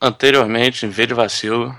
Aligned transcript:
Anteriormente, 0.00 0.86
em 0.86 0.90
vez 0.90 1.08
de 1.08 1.14
vacilo. 1.14 1.74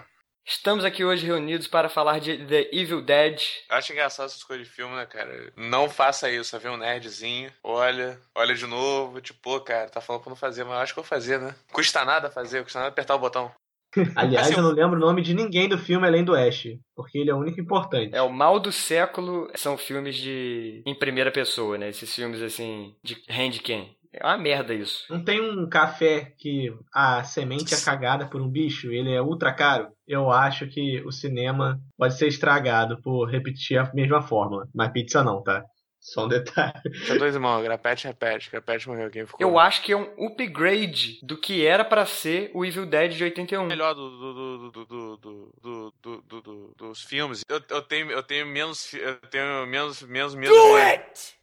Estamos 0.46 0.84
aqui 0.84 1.06
hoje 1.06 1.26
reunidos 1.26 1.68
para 1.68 1.88
falar 1.88 2.20
de 2.20 2.38
The 2.46 2.70
Evil 2.74 3.02
Dead. 3.02 3.40
Eu 3.70 3.78
acho 3.78 3.94
engraçado 3.94 4.26
essas 4.26 4.44
coisas 4.44 4.68
de 4.68 4.74
filme, 4.74 4.94
né, 4.96 5.06
cara? 5.06 5.54
Não 5.56 5.90
faça 5.90 6.30
isso, 6.30 6.60
vê 6.60 6.68
um 6.68 6.76
nerdzinho, 6.76 7.52
olha, 7.64 8.20
olha 8.36 8.56
de 8.56 8.66
novo, 8.66 9.22
tipo, 9.22 9.40
pô, 9.42 9.62
cara, 9.62 9.90
tá 9.90 10.02
falando 10.02 10.24
pra 10.24 10.32
não 10.32 10.36
fazer, 10.36 10.64
mas 10.64 10.74
eu 10.74 10.80
acho 10.80 10.94
que 10.94 11.00
eu 11.00 11.04
vou 11.04 11.10
fazer, 11.10 11.40
né? 11.40 11.56
Custa 11.72 12.04
nada 12.04 12.30
fazer, 12.32 12.64
custa 12.64 12.80
nada 12.80 12.90
apertar 12.90 13.16
o 13.16 13.20
botão. 13.20 13.52
Aliás, 14.16 14.48
Assim, 14.48 14.58
eu 14.58 14.64
não 14.64 14.72
lembro 14.72 14.98
o 14.98 15.00
nome 15.00 15.22
de 15.22 15.34
ninguém 15.34 15.70
do 15.70 15.78
filme 15.78 16.06
além 16.06 16.24
do 16.24 16.36
Ash, 16.36 16.68
porque 16.96 17.20
ele 17.20 17.30
é 17.30 17.34
o 17.34 17.40
único 17.40 17.62
importante. 17.62 18.16
É 18.16 18.22
o 18.22 18.30
mal 18.30 18.60
do 18.60 18.72
século, 18.72 19.50
são 19.56 19.78
filmes 19.78 20.16
de 20.18 20.82
em 20.86 20.96
primeira 20.96 21.32
pessoa, 21.32 21.78
né? 21.78 21.90
Esses 21.90 22.14
filmes 22.14 22.42
assim 22.42 22.96
de 23.04 23.24
handcam. 23.30 23.88
É 24.12 24.26
uma 24.26 24.38
merda 24.38 24.74
isso. 24.74 25.06
Não 25.10 25.24
tem 25.24 25.40
um 25.40 25.70
café 25.70 26.34
que 26.38 26.74
a 26.94 27.24
semente 27.24 27.74
é 27.76 27.80
cagada 27.80 28.28
por 28.28 28.42
um 28.42 28.50
bicho, 28.50 28.92
ele 28.92 29.14
é 29.14 29.22
ultra 29.22 29.54
caro. 29.54 29.90
Eu 30.08 30.32
acho 30.32 30.68
que 30.68 31.02
o 31.06 31.12
cinema 31.12 31.80
pode 31.96 32.18
ser 32.18 32.28
estragado 32.28 33.00
por 33.02 33.30
repetir 33.30 33.78
a 33.78 33.92
mesma 33.94 34.22
fórmula. 34.22 34.68
Mas 34.74 34.92
pizza 34.92 35.24
não, 35.24 35.44
tá? 35.44 35.64
Só 36.00 36.26
um 36.26 36.28
detalhe. 36.30 36.74
Tinha 37.06 37.20
dois 37.20 37.36
irmãos, 37.36 37.62
Grapete 37.62 38.08
repete, 38.08 38.50
Grapete 38.50 38.88
morreu, 38.88 39.12
quem 39.12 39.26
ficou? 39.26 39.46
Eu 39.46 39.60
acho 39.60 39.84
que 39.84 39.92
é 39.92 39.98
um 39.98 40.26
upgrade 40.26 41.20
do 41.22 41.38
que 41.38 41.66
era 41.66 41.84
para 41.84 42.06
ser 42.06 42.50
o 42.54 42.66
Evil 42.66 42.86
Dead 42.86 43.12
de 43.12 43.24
81. 43.26 43.68
Melhor 43.68 43.94
do, 43.94 44.10
do, 44.10 44.34
do, 44.34 45.18
do, 45.62 45.94
do, 46.02 46.42
do, 46.42 46.76
dos 46.78 47.04
filmes. 47.04 47.44
Eu, 47.50 47.62
eu, 47.70 47.82
tenho, 47.82 48.10
eu 48.10 48.24
tenho 48.24 48.48
menos 48.48 48.94
eu 48.94 49.18
tenho 49.30 49.68
menos 49.68 50.02
menos. 50.02 50.50
Do 50.50 50.76
it! 50.78 51.39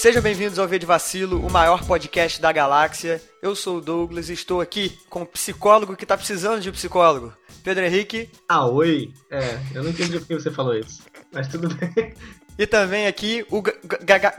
Sejam 0.00 0.22
bem-vindos 0.22 0.58
ao 0.58 0.68
V 0.68 0.78
de 0.78 0.86
Vacilo, 0.86 1.44
o 1.44 1.50
maior 1.50 1.84
podcast 1.84 2.40
da 2.40 2.52
galáxia. 2.52 3.20
Eu 3.42 3.56
sou 3.56 3.78
o 3.78 3.80
Douglas 3.80 4.28
e 4.28 4.32
estou 4.32 4.60
aqui 4.60 4.96
com 5.10 5.22
o 5.22 5.26
psicólogo 5.26 5.96
que 5.96 6.06
tá 6.06 6.16
precisando 6.16 6.60
de 6.60 6.70
um 6.70 6.72
psicólogo. 6.72 7.32
Pedro 7.64 7.84
Henrique. 7.84 8.30
Ah, 8.48 8.64
oi? 8.66 9.12
É, 9.30 9.58
eu 9.74 9.82
não 9.82 9.90
entendi 9.90 10.18
por 10.20 10.28
que 10.28 10.34
você 10.34 10.50
falou 10.52 10.74
isso. 10.76 11.02
Mas 11.32 11.48
tudo 11.48 11.68
bem. 11.74 12.14
E 12.56 12.66
também 12.66 13.06
aqui 13.06 13.44
o, 13.50 13.60
ga- 13.60 13.74
ga- 13.82 14.18
ga- 14.18 14.36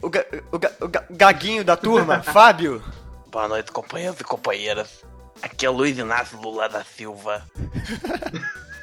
o, 0.00 0.08
ga- 0.10 0.26
o 0.50 0.58
ga- 0.58 0.72
o 0.80 0.88
ga- 0.88 1.06
gaguinho 1.10 1.64
da 1.64 1.76
turma, 1.76 2.22
Fábio. 2.32 2.82
Boa 3.30 3.48
noite, 3.48 3.70
companheiros 3.70 4.18
e 4.20 4.24
companheiras. 4.24 5.02
Aqui 5.42 5.66
é 5.66 5.70
o 5.70 5.72
Luiz 5.72 5.98
Inácio 5.98 6.40
Lula 6.40 6.68
da 6.68 6.84
Silva. 6.84 7.44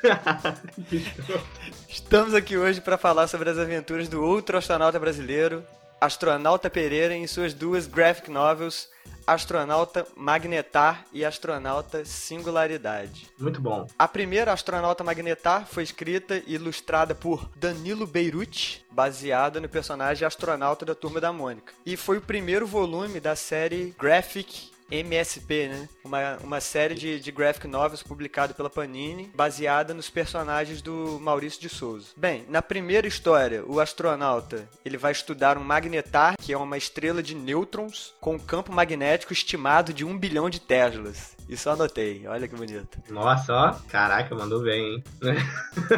Estamos 1.89 2.33
aqui 2.33 2.55
hoje 2.57 2.79
para 2.81 2.97
falar 2.97 3.27
sobre 3.27 3.49
as 3.49 3.57
aventuras 3.57 4.07
do 4.07 4.23
outro 4.23 4.57
astronauta 4.57 4.99
brasileiro, 4.99 5.63
Astronauta 6.01 6.69
Pereira, 6.69 7.13
em 7.13 7.27
suas 7.27 7.53
duas 7.53 7.85
graphic 7.85 8.31
novels, 8.31 8.89
Astronauta 9.27 10.07
Magnetar 10.15 11.05
e 11.13 11.23
Astronauta 11.23 12.03
Singularidade. 12.03 13.27
Muito 13.37 13.61
bom. 13.61 13.85
A 13.97 14.07
primeira, 14.07 14.51
Astronauta 14.51 15.03
Magnetar, 15.03 15.67
foi 15.67 15.83
escrita 15.83 16.41
e 16.47 16.55
ilustrada 16.55 17.13
por 17.13 17.47
Danilo 17.55 18.07
Beirute, 18.07 18.83
baseada 18.89 19.59
no 19.59 19.69
personagem 19.69 20.25
astronauta 20.25 20.83
da 20.83 20.95
Turma 20.95 21.21
da 21.21 21.31
Mônica. 21.31 21.73
E 21.85 21.95
foi 21.95 22.17
o 22.17 22.21
primeiro 22.21 22.65
volume 22.65 23.19
da 23.19 23.35
série 23.35 23.93
Graphic 23.99 24.71
MSP, 24.91 25.67
né? 25.67 25.89
Uma, 26.03 26.37
uma 26.37 26.61
série 26.61 26.95
de, 26.95 27.19
de 27.19 27.31
graphic 27.31 27.67
novels 27.67 28.03
publicado 28.03 28.53
pela 28.53 28.69
Panini, 28.69 29.31
baseada 29.35 29.93
nos 29.93 30.09
personagens 30.09 30.81
do 30.81 31.19
Maurício 31.21 31.61
de 31.61 31.69
Souza. 31.69 32.07
Bem, 32.17 32.45
na 32.49 32.61
primeira 32.61 33.07
história, 33.07 33.63
o 33.65 33.79
astronauta 33.79 34.67
ele 34.83 34.97
vai 34.97 35.11
estudar 35.11 35.57
um 35.57 35.63
magnetar, 35.63 36.35
que 36.41 36.53
é 36.53 36.57
uma 36.57 36.77
estrela 36.77 37.21
de 37.21 37.35
nêutrons 37.35 38.13
com 38.19 38.35
um 38.35 38.39
campo 38.39 38.71
magnético 38.71 39.33
estimado 39.33 39.93
de 39.93 40.03
um 40.03 40.17
bilhão 40.17 40.49
de 40.49 40.59
Teslas. 40.59 41.37
Isso 41.47 41.67
eu 41.67 41.73
anotei, 41.73 42.27
olha 42.27 42.47
que 42.47 42.55
bonito. 42.55 42.99
Nossa, 43.09 43.53
ó. 43.53 43.75
Caraca, 43.89 44.35
mandou 44.35 44.61
bem, 44.61 44.95
hein? 44.95 45.03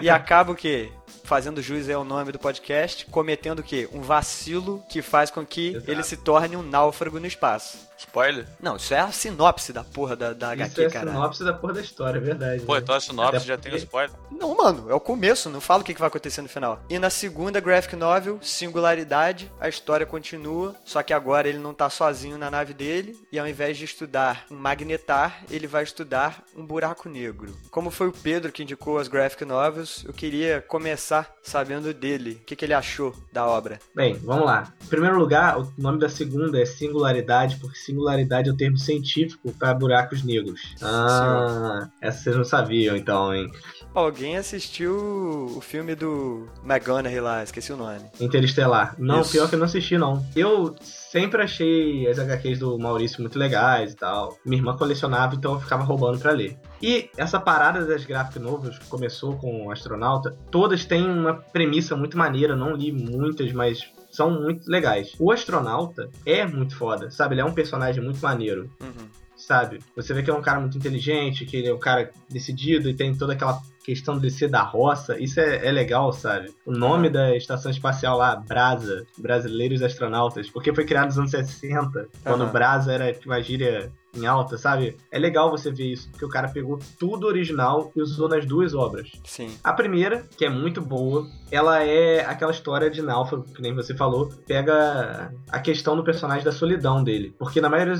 E 0.01 0.07
acaba 0.09 0.53
o 0.53 0.55
quê? 0.55 0.89
Fazendo 1.25 1.61
jus 1.61 1.89
é 1.89 1.97
o 1.97 2.03
nome 2.03 2.31
do 2.31 2.39
podcast, 2.39 3.05
cometendo 3.07 3.59
o 3.59 3.63
quê? 3.63 3.87
Um 3.93 4.01
vacilo 4.01 4.83
que 4.89 5.01
faz 5.01 5.29
com 5.29 5.45
que 5.45 5.69
Exato. 5.75 5.91
ele 5.91 6.03
se 6.03 6.17
torne 6.17 6.55
um 6.55 6.63
náufrago 6.63 7.19
no 7.19 7.27
espaço. 7.27 7.90
Spoiler? 8.07 8.47
Não, 8.61 8.75
isso 8.75 8.93
é 8.93 8.99
a 8.99 9.11
sinopse 9.11 9.71
da 9.71 9.83
porra 9.83 10.15
da, 10.15 10.33
da 10.33 10.53
Isso 10.55 10.63
HQ, 10.63 10.81
é 10.81 10.85
a 10.85 10.89
cara. 10.91 11.11
sinopse 11.11 11.43
da 11.43 11.53
porra 11.53 11.73
da 11.73 11.81
história, 11.81 12.17
é 12.17 12.21
verdade. 12.21 12.63
Pô, 12.63 12.73
né? 12.75 12.79
então 12.81 12.95
a 12.95 12.99
sinopse 12.99 13.37
Até 13.37 13.45
já 13.45 13.57
tem 13.57 13.71
o 13.71 13.75
porque- 13.75 13.85
spoiler. 13.85 14.11
Não, 14.31 14.55
mano, 14.55 14.89
é 14.89 14.93
o 14.93 14.99
começo, 14.99 15.49
não 15.49 15.61
fala 15.61 15.81
o 15.81 15.83
que 15.85 15.93
que 15.93 15.99
vai 15.99 16.07
acontecer 16.07 16.41
no 16.41 16.49
final. 16.49 16.81
E 16.89 16.97
na 16.97 17.09
segunda 17.09 17.59
graphic 17.59 17.95
novel, 17.95 18.39
Singularidade, 18.41 19.51
a 19.59 19.69
história 19.69 20.05
continua, 20.05 20.75
só 20.83 21.03
que 21.03 21.13
agora 21.13 21.47
ele 21.47 21.59
não 21.59 21.73
tá 21.73 21.89
sozinho 21.89 22.37
na 22.37 22.49
nave 22.49 22.73
dele, 22.73 23.17
e 23.31 23.37
ao 23.37 23.47
invés 23.47 23.77
de 23.77 23.85
estudar 23.85 24.45
um 24.49 24.55
magnetar, 24.55 25.43
ele 25.51 25.67
vai 25.67 25.83
estudar 25.83 26.43
um 26.55 26.65
buraco 26.65 27.07
negro. 27.09 27.55
Como 27.69 27.91
foi 27.91 28.07
o 28.07 28.11
Pedro 28.11 28.51
que 28.51 28.63
indicou 28.63 28.97
as 28.97 29.07
graphic 29.07 29.45
novels, 29.45 30.03
eu 30.07 30.13
queria 30.13 30.61
começar 30.67 31.31
sabendo 31.43 31.93
dele, 31.93 32.39
o 32.41 32.45
que, 32.45 32.55
que 32.55 32.65
ele 32.65 32.73
achou 32.73 33.15
da 33.31 33.45
obra. 33.45 33.79
Bem, 33.93 34.15
vamos 34.15 34.45
lá. 34.45 34.73
Em 34.83 34.87
primeiro 34.87 35.19
lugar, 35.19 35.59
o 35.59 35.71
nome 35.77 35.99
da 35.99 36.09
segunda 36.09 36.59
é 36.61 36.65
singularidade, 36.65 37.57
porque 37.57 37.77
singularidade 37.91 38.49
é 38.49 38.51
o 38.51 38.55
termo 38.55 38.77
científico 38.77 39.53
para 39.53 39.73
buracos 39.73 40.23
negros. 40.23 40.75
Ah, 40.81 41.89
essa 42.01 42.23
vocês 42.23 42.35
não 42.35 42.43
sabiam 42.43 42.95
então, 42.95 43.33
hein? 43.33 43.51
Alguém 43.93 44.37
assistiu 44.37 44.95
o 44.95 45.59
filme 45.59 45.95
do 45.95 46.47
McGonaghy 46.63 47.19
lá, 47.19 47.43
esqueci 47.43 47.73
o 47.73 47.77
nome. 47.77 47.99
Interestelar. 48.21 48.95
Não, 48.97 49.19
Isso. 49.21 49.31
pior 49.31 49.49
que 49.49 49.55
eu 49.55 49.59
não 49.59 49.65
assisti, 49.65 49.97
não. 49.97 50.25
Eu 50.33 50.75
sempre 50.81 51.43
achei 51.43 52.07
as 52.07 52.17
HQs 52.17 52.59
do 52.59 52.79
Maurício 52.79 53.19
muito 53.21 53.37
legais 53.37 53.91
e 53.91 53.95
tal. 53.95 54.37
Minha 54.45 54.61
irmã 54.61 54.77
colecionava, 54.77 55.35
então 55.35 55.55
eu 55.55 55.59
ficava 55.59 55.83
roubando 55.83 56.19
pra 56.19 56.31
ler. 56.31 56.57
E 56.81 57.09
essa 57.17 57.37
parada 57.39 57.85
das 57.85 58.05
graphic 58.05 58.39
novels 58.39 58.79
que 58.79 58.87
começou 58.87 59.35
com 59.35 59.67
o 59.67 59.71
Astronauta, 59.71 60.37
todas 60.49 60.85
têm 60.85 61.05
uma 61.05 61.33
premissa 61.33 61.95
muito 61.95 62.17
maneira. 62.17 62.53
Eu 62.53 62.57
não 62.57 62.73
li 62.73 62.93
muitas, 62.93 63.51
mas 63.51 63.85
são 64.11 64.29
muito 64.41 64.69
legais. 64.69 65.13
O 65.19 65.31
Astronauta 65.31 66.09
é 66.25 66.45
muito 66.45 66.75
foda, 66.75 67.09
sabe? 67.09 67.33
Ele 67.35 67.41
é 67.41 67.45
um 67.45 67.53
personagem 67.53 68.03
muito 68.03 68.19
maneiro 68.21 68.69
Uhum. 68.81 69.07
sabe? 69.35 69.79
Você 69.95 70.13
vê 70.13 70.21
que 70.21 70.29
é 70.29 70.33
um 70.33 70.41
cara 70.41 70.59
muito 70.59 70.77
inteligente, 70.77 71.45
que 71.45 71.57
ele 71.57 71.67
é 71.67 71.73
um 71.73 71.79
cara 71.79 72.11
decidido 72.29 72.87
e 72.89 72.93
tem 72.93 73.15
toda 73.15 73.33
aquela 73.33 73.59
questão 73.83 74.19
de 74.19 74.29
ser 74.29 74.47
da 74.49 74.61
roça. 74.61 75.19
Isso 75.19 75.39
é, 75.39 75.65
é 75.67 75.71
legal, 75.71 76.13
sabe? 76.13 76.53
O 76.63 76.71
nome 76.71 77.09
da 77.09 77.35
estação 77.35 77.71
espacial 77.71 78.17
lá, 78.17 78.35
Brasa, 78.35 79.07
Brasileiros 79.17 79.81
Astronautas, 79.81 80.47
porque 80.49 80.71
foi 80.75 80.85
criado 80.85 81.07
nos 81.07 81.17
anos 81.17 81.31
60, 81.31 82.07
quando 82.23 82.43
Aham. 82.43 82.51
Brasa 82.51 82.93
era 82.93 83.11
tipo, 83.11 83.29
uma 83.29 83.41
gíria 83.41 83.91
em 84.15 84.25
alta, 84.25 84.57
sabe? 84.57 84.97
É 85.11 85.17
legal 85.17 85.49
você 85.49 85.71
ver 85.71 85.91
isso, 85.91 86.09
porque 86.09 86.25
o 86.25 86.29
cara 86.29 86.49
pegou 86.49 86.79
tudo 86.99 87.27
original 87.27 87.91
e 87.95 88.01
usou 88.01 88.27
nas 88.27 88.45
duas 88.45 88.73
obras. 88.73 89.11
Sim. 89.23 89.49
A 89.63 89.73
primeira, 89.73 90.25
que 90.37 90.45
é 90.45 90.49
muito 90.49 90.81
boa, 90.81 91.27
ela 91.51 91.83
é 91.83 92.25
aquela 92.25 92.51
história 92.51 92.89
de 92.89 93.01
náufrago, 93.01 93.43
que 93.43 93.61
nem 93.61 93.73
você 93.73 93.95
falou, 93.95 94.29
pega 94.47 95.31
a 95.49 95.59
questão 95.59 95.95
do 95.95 96.03
personagem 96.03 96.43
da 96.43 96.51
solidão 96.51 97.03
dele. 97.03 97.35
Porque 97.37 97.61
na 97.61 97.69
maioria 97.69 97.95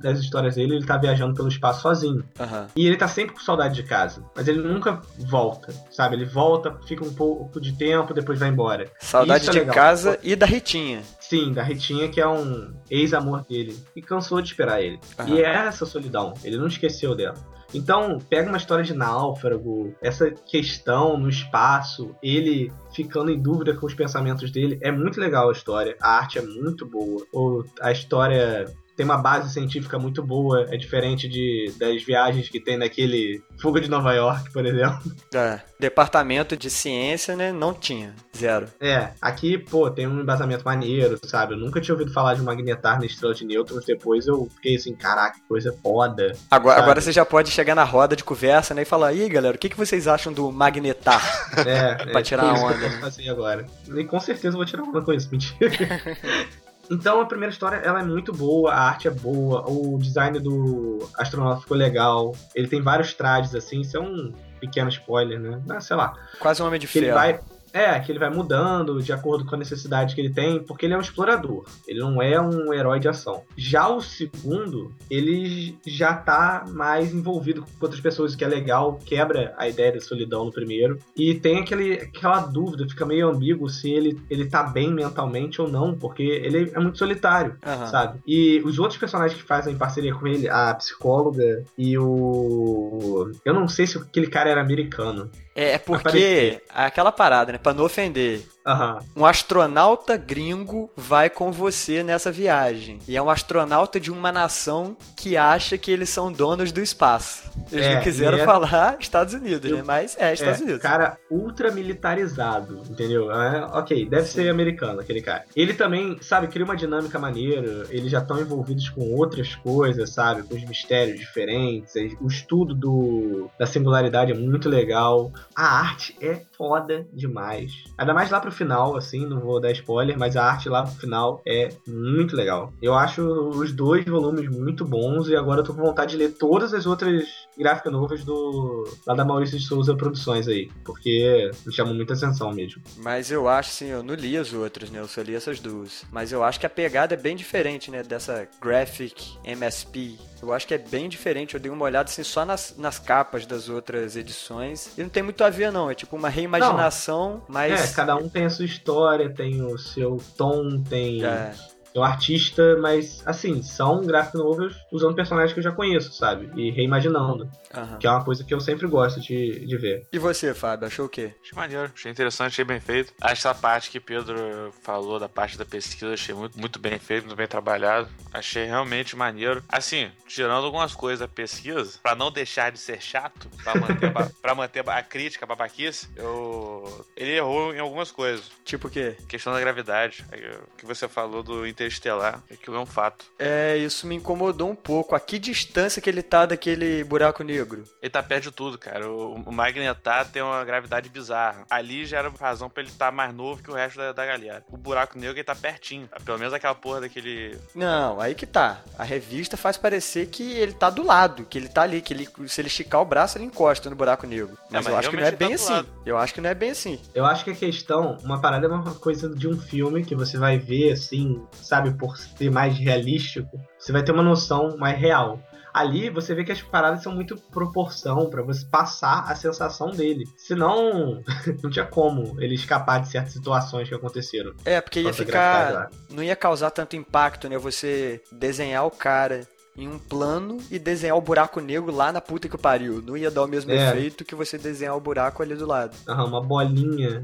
das, 0.00 0.20
histórias 0.20 0.56
dele, 0.56 0.76
ele 0.76 0.86
tá 0.86 0.96
viajando 0.96 1.34
pelo 1.34 1.48
espaço 1.48 1.82
sozinho. 1.82 2.24
Aham. 2.38 2.66
E 2.76 2.86
ele 2.86 2.96
tá 2.96 3.08
sempre 3.08 3.34
com 3.34 3.40
saudade 3.40 3.74
de 3.74 3.82
casa. 3.82 4.24
Mas 4.34 4.48
ele 4.48 4.60
nunca 4.60 5.00
volta, 5.18 5.72
sabe? 5.90 6.16
Ele 6.16 6.24
volta, 6.24 6.78
fica 6.86 7.04
um 7.04 7.12
pouco 7.12 7.60
de 7.60 7.72
tempo, 7.72 8.14
depois 8.14 8.38
vai 8.38 8.48
embora. 8.48 8.90
Saudade 9.00 9.48
é 9.48 9.52
de 9.52 9.58
legal. 9.60 9.74
casa 9.74 10.18
e 10.22 10.34
da 10.34 10.46
Ritinha. 10.46 11.02
Sim, 11.28 11.52
da 11.52 11.62
Ritinha, 11.62 12.08
que 12.08 12.20
é 12.20 12.28
um 12.28 12.72
ex-amor 12.88 13.44
dele. 13.48 13.76
E 13.96 14.02
cansou 14.02 14.40
de 14.40 14.48
esperar 14.48 14.80
ele. 14.80 15.00
Aham. 15.18 15.34
E 15.34 15.40
é 15.40 15.52
essa 15.66 15.84
solidão. 15.84 16.34
Ele 16.44 16.56
não 16.56 16.68
esqueceu 16.68 17.16
dela. 17.16 17.34
Então, 17.74 18.18
pega 18.30 18.48
uma 18.48 18.56
história 18.56 18.84
de 18.84 18.94
náufrago, 18.94 19.92
essa 20.00 20.30
questão 20.30 21.18
no 21.18 21.28
espaço, 21.28 22.14
ele 22.22 22.72
ficando 22.94 23.30
em 23.30 23.40
dúvida 23.40 23.74
com 23.74 23.86
os 23.86 23.94
pensamentos 23.94 24.52
dele. 24.52 24.78
É 24.80 24.92
muito 24.92 25.18
legal 25.20 25.48
a 25.48 25.52
história. 25.52 25.96
A 26.00 26.16
arte 26.16 26.38
é 26.38 26.42
muito 26.42 26.86
boa. 26.86 27.26
Ou 27.32 27.64
a 27.80 27.90
história 27.90 28.72
tem 28.96 29.04
uma 29.04 29.18
base 29.18 29.52
científica 29.52 29.98
muito 29.98 30.22
boa. 30.22 30.66
É 30.70 30.76
diferente 30.76 31.28
de, 31.28 31.72
das 31.78 32.02
viagens 32.02 32.48
que 32.48 32.58
tem 32.58 32.78
naquele 32.78 33.42
Fuga 33.60 33.80
de 33.80 33.90
Nova 33.90 34.12
York, 34.14 34.50
por 34.50 34.64
exemplo. 34.64 35.12
É. 35.34 35.60
Departamento 35.78 36.56
de 36.56 36.70
ciência, 36.70 37.36
né? 37.36 37.52
Não 37.52 37.74
tinha. 37.74 38.14
Zero. 38.34 38.68
É, 38.80 39.10
aqui, 39.20 39.58
pô, 39.58 39.90
tem 39.90 40.06
um 40.06 40.20
embasamento 40.20 40.64
maneiro, 40.64 41.18
sabe? 41.24 41.52
Eu 41.52 41.58
nunca 41.58 41.80
tinha 41.80 41.94
ouvido 41.94 42.12
falar 42.12 42.34
de 42.34 42.40
um 42.40 42.44
magnetar 42.44 42.98
na 42.98 43.04
estrela 43.04 43.34
de 43.34 43.44
nêutrons. 43.44 43.84
Depois 43.84 44.26
eu 44.26 44.48
fiquei 44.56 44.76
assim, 44.76 44.94
caraca, 44.94 45.38
que 45.38 45.46
coisa 45.46 45.76
foda. 45.82 46.32
Agora, 46.50 46.76
Sabe? 46.76 46.84
agora 46.84 47.00
você 47.02 47.12
já 47.12 47.26
pode 47.26 47.50
chegar 47.50 47.74
na 47.74 47.84
roda 47.84 48.16
de 48.16 48.24
conversa, 48.24 48.72
né? 48.72 48.82
E 48.82 48.86
falar, 48.86 49.12
ih, 49.12 49.28
galera, 49.28 49.54
o 49.54 49.58
que, 49.58 49.68
que 49.68 49.76
vocês 49.76 50.08
acham 50.08 50.32
do 50.32 50.50
magnetar? 50.50 51.22
É, 51.58 51.94
Pra 52.10 52.20
é, 52.20 52.22
tirar 52.22 52.44
a 52.44 52.54
onda, 52.54 52.76
né? 52.76 52.98
fazer 53.00 53.28
agora. 53.28 53.66
E 53.94 54.04
com 54.04 54.18
certeza 54.18 54.54
eu 54.54 54.58
vou 54.58 54.64
tirar 54.64 54.82
onda 54.82 55.02
com 55.02 55.12
isso, 55.12 55.28
mentira. 55.30 55.70
Então 56.90 57.20
a 57.20 57.26
primeira 57.26 57.52
história 57.52 57.76
ela 57.76 58.00
é 58.00 58.04
muito 58.04 58.32
boa, 58.32 58.72
a 58.72 58.80
arte 58.80 59.08
é 59.08 59.10
boa, 59.10 59.64
o 59.68 59.98
design 59.98 60.38
do 60.38 60.98
astronauta 61.18 61.60
ficou 61.62 61.76
legal. 61.76 62.32
Ele 62.54 62.68
tem 62.68 62.80
vários 62.82 63.12
trajes 63.14 63.54
assim, 63.54 63.80
isso 63.80 63.96
é 63.96 64.00
um 64.00 64.32
pequeno 64.60 64.88
spoiler, 64.88 65.38
né? 65.40 65.60
Mas 65.66 65.84
sei 65.84 65.96
lá. 65.96 66.14
Quase 66.38 66.62
um 66.62 66.66
homem 66.66 66.78
de 66.80 66.86
Que 66.86 66.98
ele 66.98 67.06
ferro. 67.06 67.18
vai. 67.18 67.40
É, 67.76 68.00
que 68.00 68.10
ele 68.10 68.18
vai 68.18 68.30
mudando 68.30 69.02
de 69.02 69.12
acordo 69.12 69.44
com 69.44 69.54
a 69.54 69.58
necessidade 69.58 70.14
que 70.14 70.20
ele 70.22 70.32
tem, 70.32 70.62
porque 70.62 70.86
ele 70.86 70.94
é 70.94 70.96
um 70.96 71.02
explorador. 71.02 71.66
Ele 71.86 72.00
não 72.00 72.22
é 72.22 72.40
um 72.40 72.72
herói 72.72 72.98
de 72.98 73.06
ação. 73.06 73.42
Já 73.54 73.86
o 73.86 74.00
segundo, 74.00 74.94
ele 75.10 75.76
já 75.86 76.14
tá 76.14 76.64
mais 76.68 77.12
envolvido 77.12 77.60
com 77.60 77.68
outras 77.82 78.00
pessoas, 78.00 78.32
o 78.32 78.38
que 78.38 78.44
é 78.44 78.48
legal, 78.48 78.98
quebra 79.04 79.54
a 79.58 79.68
ideia 79.68 79.92
da 79.92 80.00
solidão 80.00 80.46
no 80.46 80.52
primeiro. 80.52 80.98
E 81.14 81.34
tem 81.34 81.58
aquele, 81.58 81.92
aquela 81.94 82.40
dúvida, 82.40 82.88
fica 82.88 83.04
meio 83.04 83.28
ambíguo 83.28 83.68
se 83.68 83.90
ele, 83.90 84.18
ele 84.30 84.46
tá 84.46 84.62
bem 84.62 84.90
mentalmente 84.90 85.60
ou 85.60 85.68
não, 85.68 85.94
porque 85.94 86.22
ele 86.22 86.72
é 86.74 86.80
muito 86.80 86.96
solitário, 86.96 87.58
Aham. 87.62 87.86
sabe? 87.88 88.20
E 88.26 88.62
os 88.64 88.78
outros 88.78 88.98
personagens 88.98 89.38
que 89.38 89.46
fazem 89.46 89.76
parceria 89.76 90.14
com 90.14 90.26
ele, 90.26 90.48
a 90.48 90.74
psicóloga 90.74 91.62
e 91.76 91.98
o. 91.98 93.30
Eu 93.44 93.52
não 93.52 93.68
sei 93.68 93.86
se 93.86 93.98
aquele 93.98 94.28
cara 94.28 94.48
era 94.48 94.62
americano. 94.62 95.30
É, 95.56 95.72
é 95.72 95.78
porque 95.78 96.60
aquela 96.68 97.10
parada, 97.10 97.52
né? 97.52 97.58
Pra 97.58 97.72
não 97.72 97.84
ofender. 97.84 98.42
Aham. 98.66 98.98
Um 99.16 99.24
astronauta 99.24 100.16
gringo 100.16 100.90
vai 100.96 101.30
com 101.30 101.52
você 101.52 102.02
nessa 102.02 102.32
viagem. 102.32 102.98
E 103.06 103.16
é 103.16 103.22
um 103.22 103.30
astronauta 103.30 104.00
de 104.00 104.10
uma 104.10 104.32
nação 104.32 104.96
que 105.16 105.36
acha 105.36 105.78
que 105.78 105.90
eles 105.90 106.08
são 106.08 106.32
donos 106.32 106.72
do 106.72 106.80
espaço. 106.80 107.44
Eles 107.70 107.86
É, 107.86 107.94
não 107.94 108.02
quiseram 108.02 108.38
é- 108.38 108.44
falar 108.44 108.96
Estados 108.98 109.34
Unidos, 109.34 109.70
Eu- 109.70 109.76
né? 109.78 109.82
Mas 109.86 110.16
é 110.18 110.32
Estados 110.34 110.60
é, 110.60 110.64
Unidos. 110.64 110.82
cara 110.82 111.16
ultra 111.30 111.70
militarizado, 111.70 112.82
entendeu? 112.90 113.30
É, 113.32 113.64
ok, 113.72 114.04
deve 114.08 114.26
ser 114.26 114.48
americano 114.48 115.00
aquele 115.00 115.22
cara. 115.22 115.44
Ele 115.54 115.72
também, 115.74 116.18
sabe, 116.20 116.48
cria 116.48 116.64
uma 116.64 116.76
dinâmica 116.76 117.18
maneira, 117.18 117.86
eles 117.90 118.10
já 118.10 118.18
estão 118.18 118.40
envolvidos 118.40 118.88
com 118.88 119.14
outras 119.14 119.54
coisas, 119.54 120.10
sabe? 120.10 120.42
Com 120.42 120.54
os 120.54 120.64
mistérios 120.64 121.18
diferentes, 121.18 121.94
o 122.20 122.26
estudo 122.26 122.74
do, 122.74 123.50
da 123.58 123.66
singularidade 123.66 124.32
é 124.32 124.34
muito 124.34 124.68
legal. 124.68 125.30
A 125.54 125.78
arte 125.80 126.16
é 126.20 126.40
foda 126.56 127.06
demais. 127.12 127.72
Ainda 127.98 128.12
mais 128.14 128.30
lá 128.30 128.40
pro 128.40 128.50
final, 128.56 128.96
assim, 128.96 129.26
não 129.26 129.40
vou 129.40 129.60
dar 129.60 129.70
spoiler, 129.72 130.18
mas 130.18 130.36
a 130.36 130.44
arte 130.44 130.68
lá 130.68 130.82
pro 130.82 130.92
final 130.92 131.40
é 131.46 131.68
muito 131.86 132.34
legal. 132.34 132.72
Eu 132.80 132.94
acho 132.94 133.22
os 133.22 133.72
dois 133.72 134.04
volumes 134.04 134.48
muito 134.48 134.84
bons 134.84 135.28
e 135.28 135.36
agora 135.36 135.60
eu 135.60 135.64
tô 135.64 135.74
com 135.74 135.82
vontade 135.82 136.12
de 136.12 136.18
ler 136.18 136.30
todas 136.30 136.72
as 136.74 136.86
outras 136.86 137.45
gráficas 137.56 137.92
novas 137.92 138.24
do 138.24 138.84
lá 139.06 139.14
da 139.14 139.24
Maurício 139.24 139.58
de 139.58 139.64
Souza 139.64 139.94
Produções 139.96 140.48
aí, 140.48 140.70
porque 140.84 141.50
me 141.64 141.72
chamam 141.72 141.94
muita 141.94 142.14
atenção 142.14 142.52
mesmo. 142.52 142.82
Mas 142.98 143.30
eu 143.30 143.48
acho, 143.48 143.70
assim, 143.70 143.86
eu 143.86 144.02
não 144.02 144.14
li 144.14 144.36
as 144.36 144.52
outras, 144.52 144.90
né? 144.90 145.00
Eu 145.00 145.08
só 145.08 145.22
li 145.22 145.34
essas 145.34 145.60
duas. 145.60 146.04
Mas 146.10 146.32
eu 146.32 146.42
acho 146.42 146.60
que 146.60 146.66
a 146.66 146.70
pegada 146.70 147.14
é 147.14 147.16
bem 147.16 147.36
diferente, 147.36 147.90
né? 147.90 148.02
Dessa 148.02 148.48
Graphic 148.60 149.38
MSP. 149.44 150.18
Eu 150.42 150.52
acho 150.52 150.66
que 150.66 150.74
é 150.74 150.78
bem 150.78 151.08
diferente. 151.08 151.54
Eu 151.54 151.60
dei 151.60 151.70
uma 151.70 151.84
olhada, 151.84 152.10
assim, 152.10 152.22
só 152.22 152.44
nas, 152.44 152.74
nas 152.76 152.98
capas 152.98 153.46
das 153.46 153.68
outras 153.68 154.16
edições. 154.16 154.96
E 154.98 155.02
não 155.02 155.08
tem 155.08 155.22
muito 155.22 155.42
a 155.42 155.50
ver, 155.50 155.72
não. 155.72 155.90
É 155.90 155.94
tipo 155.94 156.16
uma 156.16 156.28
reimaginação, 156.28 157.42
mas... 157.48 157.92
É, 157.92 157.94
cada 157.94 158.16
um 158.16 158.28
tem 158.28 158.44
a 158.44 158.50
sua 158.50 158.64
história, 158.64 159.32
tem 159.32 159.62
o 159.62 159.78
seu 159.78 160.20
tom, 160.36 160.82
tem 160.82 161.24
É, 161.24 161.54
seu 161.96 162.04
artista, 162.04 162.76
mas 162.78 163.22
assim, 163.26 163.62
são 163.62 164.02
graphic 164.04 164.36
novels 164.36 164.74
usando 164.92 165.14
personagens 165.14 165.54
que 165.54 165.60
eu 165.60 165.64
já 165.64 165.72
conheço, 165.72 166.12
sabe? 166.12 166.50
E 166.54 166.70
reimaginando, 166.70 167.48
aham. 167.74 167.96
que 167.98 168.06
é 168.06 168.10
uma 168.10 168.22
coisa 168.22 168.44
que 168.44 168.52
eu 168.52 168.60
sempre 168.60 168.86
gosto 168.86 169.18
de, 169.18 169.64
de 169.66 169.76
ver. 169.78 170.06
E 170.12 170.18
você, 170.18 170.52
Fábio, 170.52 170.86
achou 170.86 171.06
o 171.06 171.08
quê? 171.08 171.32
Achei 171.42 171.56
maneiro, 171.56 171.90
achei 171.94 172.12
interessante, 172.12 172.48
achei 172.48 172.64
bem 172.66 172.80
feito. 172.80 173.14
Essa 173.22 173.54
parte 173.54 173.90
que 173.90 173.98
Pedro 173.98 174.36
falou 174.82 175.18
da 175.18 175.28
parte 175.28 175.56
da 175.56 175.64
pesquisa, 175.64 176.12
achei 176.12 176.34
muito, 176.34 176.58
muito 176.60 176.78
bem 176.78 176.98
feito, 176.98 177.24
muito 177.24 177.36
bem 177.36 177.46
trabalhado. 177.46 178.08
Achei 178.30 178.66
realmente 178.66 179.16
maneiro. 179.16 179.62
Assim, 179.66 180.10
tirando 180.28 180.66
algumas 180.66 180.94
coisas 180.94 181.20
da 181.20 181.28
pesquisa, 181.28 181.98
pra 182.02 182.14
não 182.14 182.30
deixar 182.30 182.70
de 182.70 182.78
ser 182.78 183.00
chato, 183.00 183.48
pra 183.64 183.74
manter, 183.74 184.10
ba- 184.10 184.30
pra 184.42 184.54
manter 184.54 184.86
a 184.86 185.02
crítica, 185.02 185.46
a 185.46 185.48
babaquice, 185.48 186.08
eu... 186.14 187.06
ele 187.16 187.30
errou 187.32 187.74
em 187.74 187.78
algumas 187.78 188.10
coisas. 188.10 188.50
Tipo 188.66 188.88
o 188.88 188.90
quê? 188.90 189.16
Questão 189.26 189.54
da 189.54 189.60
gravidade, 189.60 190.24
é, 190.30 190.58
o 190.74 190.76
que 190.76 190.84
você 190.84 191.08
falou 191.08 191.42
do 191.42 191.66
Interestelar, 191.86 192.42
aquilo 192.52 192.76
é 192.76 192.80
um 192.80 192.86
fato. 192.86 193.26
É, 193.38 193.76
isso 193.76 194.06
me 194.06 194.16
incomodou 194.16 194.68
um 194.68 194.74
pouco. 194.74 195.14
A 195.14 195.20
que 195.20 195.38
distância 195.38 196.02
que 196.02 196.10
ele 196.10 196.22
tá 196.22 196.44
daquele 196.44 197.04
buraco 197.04 197.44
negro? 197.44 197.84
Ele 198.02 198.10
tá 198.10 198.22
perto 198.22 198.44
de 198.44 198.50
tudo, 198.50 198.76
cara. 198.76 199.08
O, 199.08 199.34
o 199.34 199.52
Magnetar 199.52 200.28
tem 200.28 200.42
uma 200.42 200.64
gravidade 200.64 201.08
bizarra. 201.08 201.64
Ali 201.70 202.04
já 202.04 202.18
era 202.18 202.32
razão 202.40 202.68
pra 202.68 202.82
ele 202.82 202.90
estar 202.90 203.12
mais 203.12 203.32
novo 203.32 203.62
que 203.62 203.70
o 203.70 203.74
resto 203.74 203.98
da, 203.98 204.12
da 204.12 204.26
galera. 204.26 204.64
O 204.68 204.76
buraco 204.76 205.16
negro 205.16 205.36
ele 205.36 205.44
tá 205.44 205.54
pertinho. 205.54 206.08
Pelo 206.24 206.38
menos 206.38 206.52
aquela 206.52 206.74
porra 206.74 207.02
daquele. 207.02 207.56
Não, 207.74 208.20
aí 208.20 208.34
que 208.34 208.46
tá. 208.46 208.80
A 208.98 209.04
revista 209.04 209.56
faz 209.56 209.76
parecer 209.76 210.26
que 210.26 210.42
ele 210.42 210.72
tá 210.72 210.90
do 210.90 211.04
lado, 211.04 211.44
que 211.44 211.56
ele 211.56 211.68
tá 211.68 211.82
ali, 211.82 212.02
que 212.02 212.12
ele, 212.12 212.28
se 212.48 212.60
ele 212.60 212.68
esticar 212.68 213.00
o 213.00 213.04
braço, 213.04 213.38
ele 213.38 213.44
encosta 213.44 213.88
no 213.88 213.94
buraco 213.94 214.26
negro. 214.26 214.58
Mas, 214.70 214.84
mas 214.84 214.86
eu 214.88 214.96
acho 214.96 215.10
que 215.10 215.16
não 215.16 215.22
é 215.22 215.30
realmente 215.30 215.38
bem 215.38 215.48
tá 215.50 215.54
assim. 215.54 215.72
lado. 215.72 215.88
Eu 216.04 216.18
acho 216.18 216.34
que 216.34 216.40
não 216.40 216.50
é 216.50 216.54
bem 216.54 216.70
assim. 216.70 217.00
Eu 217.14 217.24
acho 217.24 217.44
que 217.44 217.50
a 217.50 217.54
questão, 217.54 218.18
uma 218.24 218.40
parada 218.40 218.66
é 218.66 218.68
uma 218.68 218.94
coisa 218.94 219.28
de 219.28 219.46
um 219.46 219.56
filme 219.56 220.04
que 220.04 220.14
você 220.14 220.36
vai 220.36 220.58
ver 220.58 220.92
assim, 220.92 221.40
sabe, 221.52 221.75
por 221.92 222.16
ser 222.16 222.50
mais 222.50 222.76
realístico, 222.78 223.58
você 223.78 223.92
vai 223.92 224.02
ter 224.02 224.12
uma 224.12 224.22
noção 224.22 224.76
mais 224.78 224.98
real. 224.98 225.40
Ali 225.74 226.08
você 226.08 226.34
vê 226.34 226.42
que 226.42 226.50
as 226.52 226.62
paradas 226.62 227.02
são 227.02 227.14
muito 227.14 227.36
proporção 227.36 228.30
pra 228.30 228.42
você 228.42 228.64
passar 228.64 229.30
a 229.30 229.34
sensação 229.34 229.90
dele. 229.90 230.24
Senão, 230.34 231.22
não 231.62 231.68
tinha 231.70 231.84
como 231.84 232.40
ele 232.40 232.54
escapar 232.54 233.00
de 233.02 233.08
certas 233.08 233.34
situações 233.34 233.86
que 233.86 233.94
aconteceram. 233.94 234.54
É, 234.64 234.80
porque 234.80 235.00
ia 235.00 235.12
ficar. 235.12 235.90
Não 236.08 236.22
ia 236.22 236.34
causar 236.34 236.70
tanto 236.70 236.96
impacto, 236.96 237.46
né? 237.48 237.58
Você 237.58 238.22
desenhar 238.32 238.86
o 238.86 238.90
cara 238.90 239.46
em 239.76 239.86
um 239.86 239.98
plano 239.98 240.56
e 240.70 240.78
desenhar 240.78 241.14
o 241.18 241.20
buraco 241.20 241.60
negro 241.60 241.94
lá 241.94 242.10
na 242.10 242.22
puta 242.22 242.48
que 242.48 242.56
pariu. 242.56 243.02
Não 243.02 243.14
ia 243.14 243.30
dar 243.30 243.42
o 243.42 243.46
mesmo 243.46 243.70
É. 243.70 243.90
efeito 243.90 244.24
que 244.24 244.34
você 244.34 244.56
desenhar 244.56 244.96
o 244.96 245.00
buraco 245.00 245.42
ali 245.42 245.54
do 245.54 245.66
lado. 245.66 245.94
Aham, 246.08 246.24
uma 246.24 246.40
bolinha 246.42 247.22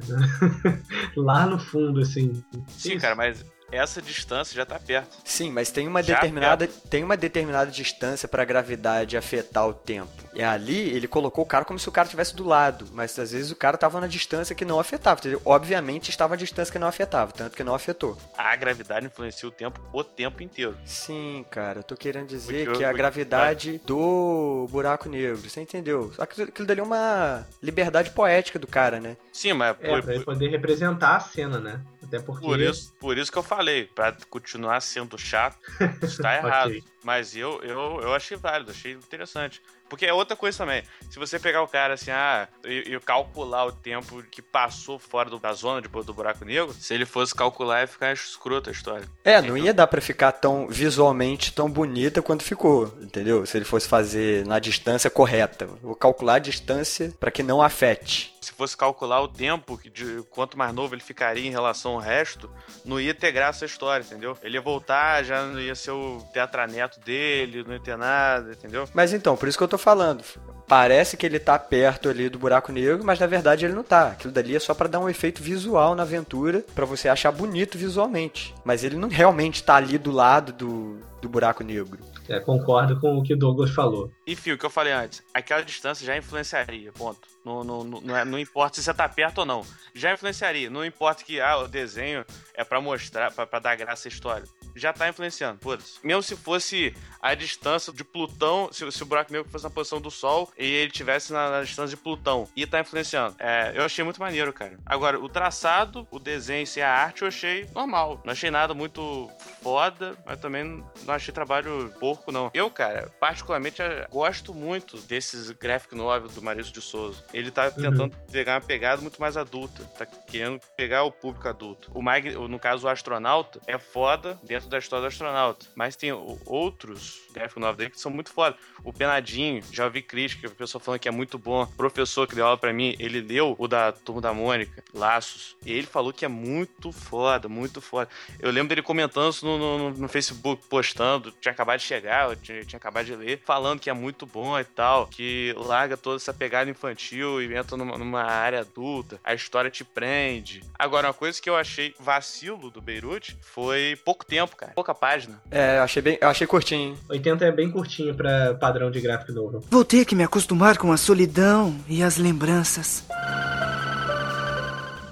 lá 1.16 1.46
no 1.46 1.58
fundo, 1.58 2.00
assim. 2.00 2.32
Sim, 2.68 2.92
Isso. 2.92 3.00
cara, 3.00 3.14
mas 3.14 3.42
essa 3.72 4.00
distância 4.02 4.54
já 4.54 4.64
tá 4.66 4.78
perto. 4.78 5.16
Sim, 5.24 5.50
mas 5.50 5.70
tem 5.70 5.88
uma 5.88 6.02
Já 6.02 6.14
determinada, 6.14 6.68
tem 6.88 7.02
uma 7.02 7.16
determinada 7.16 7.70
distância 7.70 8.28
pra 8.28 8.44
gravidade 8.44 9.16
afetar 9.16 9.66
o 9.66 9.72
tempo. 9.74 10.10
E 10.34 10.42
ali 10.42 10.90
ele 10.90 11.08
colocou 11.08 11.44
o 11.44 11.46
cara 11.46 11.64
como 11.64 11.78
se 11.78 11.88
o 11.88 11.92
cara 11.92 12.06
estivesse 12.06 12.34
do 12.36 12.44
lado, 12.44 12.86
mas 12.92 13.18
às 13.18 13.32
vezes 13.32 13.50
o 13.50 13.56
cara 13.56 13.76
tava 13.76 14.00
na 14.00 14.06
distância 14.06 14.54
que 14.54 14.64
não 14.64 14.78
afetava. 14.78 15.20
entendeu? 15.20 15.40
Obviamente 15.44 16.10
estava 16.10 16.34
a 16.34 16.36
distância 16.36 16.70
que 16.72 16.78
não 16.78 16.86
afetava, 16.88 17.32
tanto 17.32 17.56
que 17.56 17.64
não 17.64 17.74
afetou. 17.74 18.16
A 18.36 18.54
gravidade 18.56 19.06
influencia 19.06 19.48
o 19.48 19.52
tempo 19.52 19.80
o 19.92 20.04
tempo 20.04 20.42
inteiro. 20.42 20.76
Sim, 20.84 21.44
cara, 21.50 21.80
eu 21.80 21.82
tô 21.82 21.96
querendo 21.96 22.26
dizer 22.28 22.64
Porque 22.66 22.78
que 22.78 22.84
a 22.84 22.88
porque- 22.88 22.98
gravidade 22.98 23.80
do 23.86 24.66
buraco 24.70 25.08
negro, 25.08 25.36
você 25.38 25.60
entendeu? 25.60 26.12
Só 26.14 26.24
que 26.26 26.42
aquilo 26.42 26.66
dali 26.66 26.80
é 26.80 26.82
uma 26.82 27.46
liberdade 27.62 28.10
poética 28.10 28.58
do 28.58 28.66
cara, 28.66 29.00
né? 29.00 29.16
Sim, 29.32 29.52
mas 29.54 29.76
É, 29.80 30.00
pra 30.00 30.14
ele 30.14 30.24
poder 30.24 30.48
representar 30.48 31.16
a 31.16 31.20
cena, 31.20 31.58
né? 31.58 31.80
Até 32.12 32.20
porque. 32.20 32.44
por 32.44 32.60
isso, 32.60 32.92
por 33.00 33.16
isso 33.16 33.32
que 33.32 33.38
eu 33.38 33.42
falei, 33.42 33.84
pra 33.86 34.14
continuar 34.28 34.80
sendo 34.80 35.16
chato, 35.16 35.56
está 36.02 36.34
errado. 36.36 36.70
Ok. 36.70 36.84
Mas 37.04 37.34
eu, 37.36 37.60
eu, 37.64 38.00
eu 38.00 38.14
achei 38.14 38.36
válido, 38.36 38.70
achei 38.70 38.92
interessante. 38.92 39.60
Porque 39.88 40.06
é 40.06 40.12
outra 40.12 40.36
coisa 40.36 40.56
também. 40.58 40.82
Se 41.10 41.18
você 41.18 41.38
pegar 41.38 41.62
o 41.62 41.68
cara 41.68 41.94
assim, 41.94 42.10
ah, 42.12 42.46
e, 42.64 42.94
e 42.94 43.00
calcular 43.00 43.66
o 43.66 43.72
tempo 43.72 44.22
que 44.30 44.40
passou 44.40 44.98
fora 44.98 45.28
do- 45.28 45.38
da 45.38 45.52
zona 45.52 45.82
de, 45.82 45.88
do 45.88 46.14
buraco 46.14 46.44
negro, 46.44 46.72
se 46.72 46.94
ele 46.94 47.04
fosse 47.04 47.34
calcular, 47.34 47.80
ia 47.82 47.86
ficar 47.88 48.12
escroto 48.12 48.70
a 48.70 48.72
história. 48.72 49.06
É, 49.24 49.42
não 49.42 49.56
ia 49.58 49.74
dar 49.74 49.86
pra 49.88 50.00
ficar 50.00 50.32
tão 50.32 50.68
visualmente 50.68 51.52
tão 51.52 51.68
bonita 51.68 52.22
quanto 52.22 52.44
ficou, 52.44 52.86
entendeu? 53.02 53.44
Se 53.44 53.58
ele 53.58 53.64
fosse 53.64 53.88
fazer 53.88 54.46
na 54.46 54.58
distância 54.58 55.10
correta. 55.10 55.66
Vou 55.82 55.96
calcular 55.96 56.34
a 56.36 56.38
distância 56.38 57.12
pra 57.18 57.30
que 57.32 57.42
não 57.42 57.60
afete. 57.60 58.31
Se 58.42 58.52
fosse 58.52 58.76
calcular 58.76 59.20
o 59.22 59.28
tempo 59.28 59.80
de 59.84 60.22
quanto 60.28 60.58
mais 60.58 60.74
novo 60.74 60.94
ele 60.94 61.00
ficaria 61.00 61.46
em 61.46 61.50
relação 61.50 61.92
ao 61.92 61.98
resto, 61.98 62.50
não 62.84 63.00
ia 63.00 63.14
ter 63.14 63.30
graça 63.30 63.64
a 63.64 63.66
história, 63.66 64.04
entendeu? 64.04 64.36
Ele 64.42 64.56
ia 64.56 64.60
voltar, 64.60 65.22
já 65.22 65.46
não 65.46 65.60
ia 65.60 65.76
ser 65.76 65.92
o 65.92 66.18
teatraneto 66.32 66.98
dele, 67.00 67.62
não 67.62 67.72
ia 67.72 67.80
ter 67.80 67.96
nada, 67.96 68.50
entendeu? 68.50 68.88
Mas 68.92 69.12
então, 69.12 69.36
por 69.36 69.46
isso 69.48 69.56
que 69.56 69.62
eu 69.62 69.68
tô 69.68 69.78
falando. 69.78 70.24
Parece 70.72 71.18
que 71.18 71.26
ele 71.26 71.38
tá 71.38 71.58
perto 71.58 72.08
ali 72.08 72.30
do 72.30 72.38
buraco 72.38 72.72
negro, 72.72 73.04
mas 73.04 73.20
na 73.20 73.26
verdade 73.26 73.66
ele 73.66 73.74
não 73.74 73.82
tá. 73.84 74.08
Aquilo 74.12 74.32
dali 74.32 74.56
é 74.56 74.58
só 74.58 74.72
pra 74.72 74.88
dar 74.88 75.00
um 75.00 75.08
efeito 75.08 75.42
visual 75.42 75.94
na 75.94 76.02
aventura, 76.02 76.64
pra 76.74 76.86
você 76.86 77.10
achar 77.10 77.30
bonito 77.30 77.76
visualmente. 77.76 78.54
Mas 78.64 78.82
ele 78.82 78.96
não 78.96 79.10
realmente 79.10 79.62
tá 79.62 79.74
ali 79.74 79.98
do 79.98 80.10
lado 80.10 80.50
do, 80.54 80.98
do 81.20 81.28
buraco 81.28 81.62
negro. 81.62 81.98
É, 82.26 82.40
concordo 82.40 82.98
com 82.98 83.18
o 83.18 83.22
que 83.22 83.34
o 83.34 83.36
Douglas 83.36 83.70
falou. 83.70 84.10
Enfim, 84.26 84.52
o 84.52 84.58
que 84.58 84.64
eu 84.64 84.70
falei 84.70 84.94
antes, 84.94 85.22
aquela 85.34 85.60
distância 85.60 86.06
já 86.06 86.16
influenciaria, 86.16 86.90
ponto. 86.92 87.20
Não, 87.44 87.62
não, 87.64 87.84
não, 87.84 88.00
não 88.00 88.16
é- 88.16 88.24
não 88.24 88.38
importa 88.38 88.76
se 88.76 88.84
você 88.84 88.94
tá 88.94 89.06
perto 89.08 89.38
ou 89.38 89.44
não. 89.44 89.66
Já 89.92 90.14
influenciaria. 90.14 90.70
Não 90.70 90.84
importa 90.86 91.24
que 91.24 91.40
ah, 91.40 91.58
o 91.58 91.68
desenho 91.68 92.24
é 92.54 92.62
pra 92.64 92.80
mostrar, 92.80 93.32
pra, 93.32 93.44
pra 93.44 93.58
dar 93.58 93.76
graça 93.76 94.06
à 94.06 94.10
história. 94.10 94.46
já 94.76 94.90
tá 94.92 95.06
influenciando. 95.08 95.58
Foda-se. 95.60 95.98
Mesmo 96.02 96.22
se 96.22 96.34
fosse 96.36 96.94
a 97.20 97.34
distância 97.34 97.92
de 97.92 98.02
Plutão, 98.04 98.70
se, 98.72 98.90
se 98.90 99.02
o 99.02 99.06
buraco 99.06 99.30
negro 99.32 99.50
fosse 99.50 99.64
na 99.64 99.70
posição 99.70 100.00
do 100.00 100.10
Sol 100.10 100.48
e 100.62 100.72
ele 100.72 100.90
tivesse 100.90 101.32
na, 101.32 101.50
na 101.50 101.62
distância 101.62 101.96
de 101.96 102.02
Plutão 102.02 102.48
e 102.56 102.66
tá 102.66 102.80
influenciando. 102.80 103.34
É, 103.38 103.72
eu 103.74 103.84
achei 103.84 104.04
muito 104.04 104.20
maneiro, 104.20 104.52
cara. 104.52 104.78
Agora, 104.86 105.18
o 105.18 105.28
traçado, 105.28 106.06
o 106.10 106.18
desenho 106.18 106.66
e 106.76 106.80
a 106.80 106.90
arte 106.90 107.22
eu 107.22 107.28
achei 107.28 107.66
normal. 107.74 108.20
Não 108.24 108.32
achei 108.32 108.50
nada 108.50 108.72
muito 108.72 109.28
foda, 109.62 110.16
mas 110.24 110.38
também 110.38 110.84
não 111.04 111.14
achei 111.14 111.34
trabalho 111.34 111.92
porco, 111.98 112.30
não. 112.30 112.50
Eu, 112.54 112.70
cara, 112.70 113.10
particularmente 113.18 113.82
gosto 114.10 114.54
muito 114.54 114.98
desses 114.98 115.50
graphic 115.50 115.94
novels 115.94 116.34
do 116.34 116.42
Maurício 116.42 116.72
de 116.72 116.80
Souza. 116.80 117.24
Ele 117.34 117.50
tá 117.50 117.70
tentando 117.70 118.14
uhum. 118.14 118.26
pegar 118.30 118.54
uma 118.54 118.60
pegada 118.60 119.02
muito 119.02 119.20
mais 119.20 119.36
adulta. 119.36 119.84
Tá 119.98 120.06
querendo 120.06 120.60
pegar 120.76 121.02
o 121.02 121.10
público 121.10 121.48
adulto. 121.48 121.90
O 121.94 122.00
Mag, 122.00 122.30
no 122.30 122.58
caso, 122.58 122.86
o 122.86 122.90
astronauta, 122.90 123.60
é 123.66 123.78
foda 123.78 124.38
dentro 124.44 124.68
da 124.68 124.78
história 124.78 125.02
do 125.02 125.08
astronauta. 125.08 125.66
Mas 125.74 125.96
tem 125.96 126.12
outros 126.12 127.20
graphic 127.32 127.58
novels 127.58 127.76
dele 127.76 127.90
que 127.90 128.00
são 128.00 128.12
muito 128.12 128.32
foda. 128.32 128.56
O 128.84 128.92
Penadinho, 128.92 129.62
já 129.72 129.84
ouvi 129.84 130.02
crítica, 130.02 130.51
a 130.52 130.58
pessoa 130.58 130.80
falando 130.80 131.00
que 131.00 131.08
é 131.08 131.12
muito 131.12 131.38
bom. 131.38 131.62
O 131.62 131.66
professor 131.66 132.26
que 132.26 132.34
deu 132.34 132.46
aula 132.46 132.56
pra 132.56 132.72
mim, 132.72 132.94
ele 132.98 133.20
leu 133.20 133.54
o 133.58 133.66
da 133.66 133.92
Turma 133.92 134.20
da 134.20 134.32
Mônica, 134.32 134.82
Laços, 134.94 135.56
e 135.64 135.72
ele 135.72 135.86
falou 135.86 136.12
que 136.12 136.24
é 136.24 136.28
muito 136.28 136.92
foda, 136.92 137.48
muito 137.48 137.80
foda. 137.80 138.08
Eu 138.38 138.50
lembro 138.50 138.68
dele 138.68 138.82
comentando 138.82 139.32
isso 139.32 139.44
no, 139.44 139.58
no, 139.58 139.90
no 139.90 140.08
Facebook, 140.08 140.62
postando, 140.68 141.32
tinha 141.40 141.52
acabado 141.52 141.78
de 141.78 141.84
chegar, 141.84 142.30
eu 142.30 142.36
tinha, 142.36 142.64
tinha, 142.64 142.76
acabado 142.76 143.06
de 143.06 143.16
ler, 143.16 143.40
falando 143.44 143.80
que 143.80 143.90
é 143.90 143.92
muito 143.92 144.26
bom 144.26 144.58
e 144.58 144.64
tal, 144.64 145.06
que 145.06 145.54
larga 145.56 145.96
toda 145.96 146.16
essa 146.16 146.32
pegada 146.32 146.70
infantil 146.70 147.42
e 147.42 147.54
entra 147.54 147.76
numa, 147.76 147.98
numa 147.98 148.22
área 148.22 148.60
adulta, 148.60 149.18
a 149.24 149.34
história 149.34 149.70
te 149.70 149.84
prende. 149.84 150.62
Agora, 150.78 151.08
uma 151.08 151.14
coisa 151.14 151.40
que 151.40 151.48
eu 151.48 151.56
achei 151.56 151.94
vacilo 151.98 152.70
do 152.70 152.80
Beirute 152.80 153.36
foi 153.40 153.98
pouco 154.04 154.24
tempo, 154.24 154.56
cara. 154.56 154.72
Pouca 154.74 154.94
página. 154.94 155.40
É, 155.50 155.78
eu 155.78 155.82
achei 155.82 156.02
bem, 156.02 156.18
eu 156.20 156.28
achei 156.28 156.46
curtinho. 156.46 156.96
80 157.08 157.44
é 157.44 157.52
bem 157.52 157.70
curtinho 157.70 158.14
para 158.14 158.54
padrão 158.54 158.90
de 158.90 159.00
gráfico 159.00 159.32
novo. 159.32 159.64
Vou 159.70 159.84
ter 159.84 160.04
que 160.04 160.14
me 160.14 160.22
acostumar 160.32 160.78
com 160.78 160.90
a 160.90 160.96
solidão 160.96 161.76
e 161.86 162.02
as 162.02 162.16
lembranças. 162.16 163.04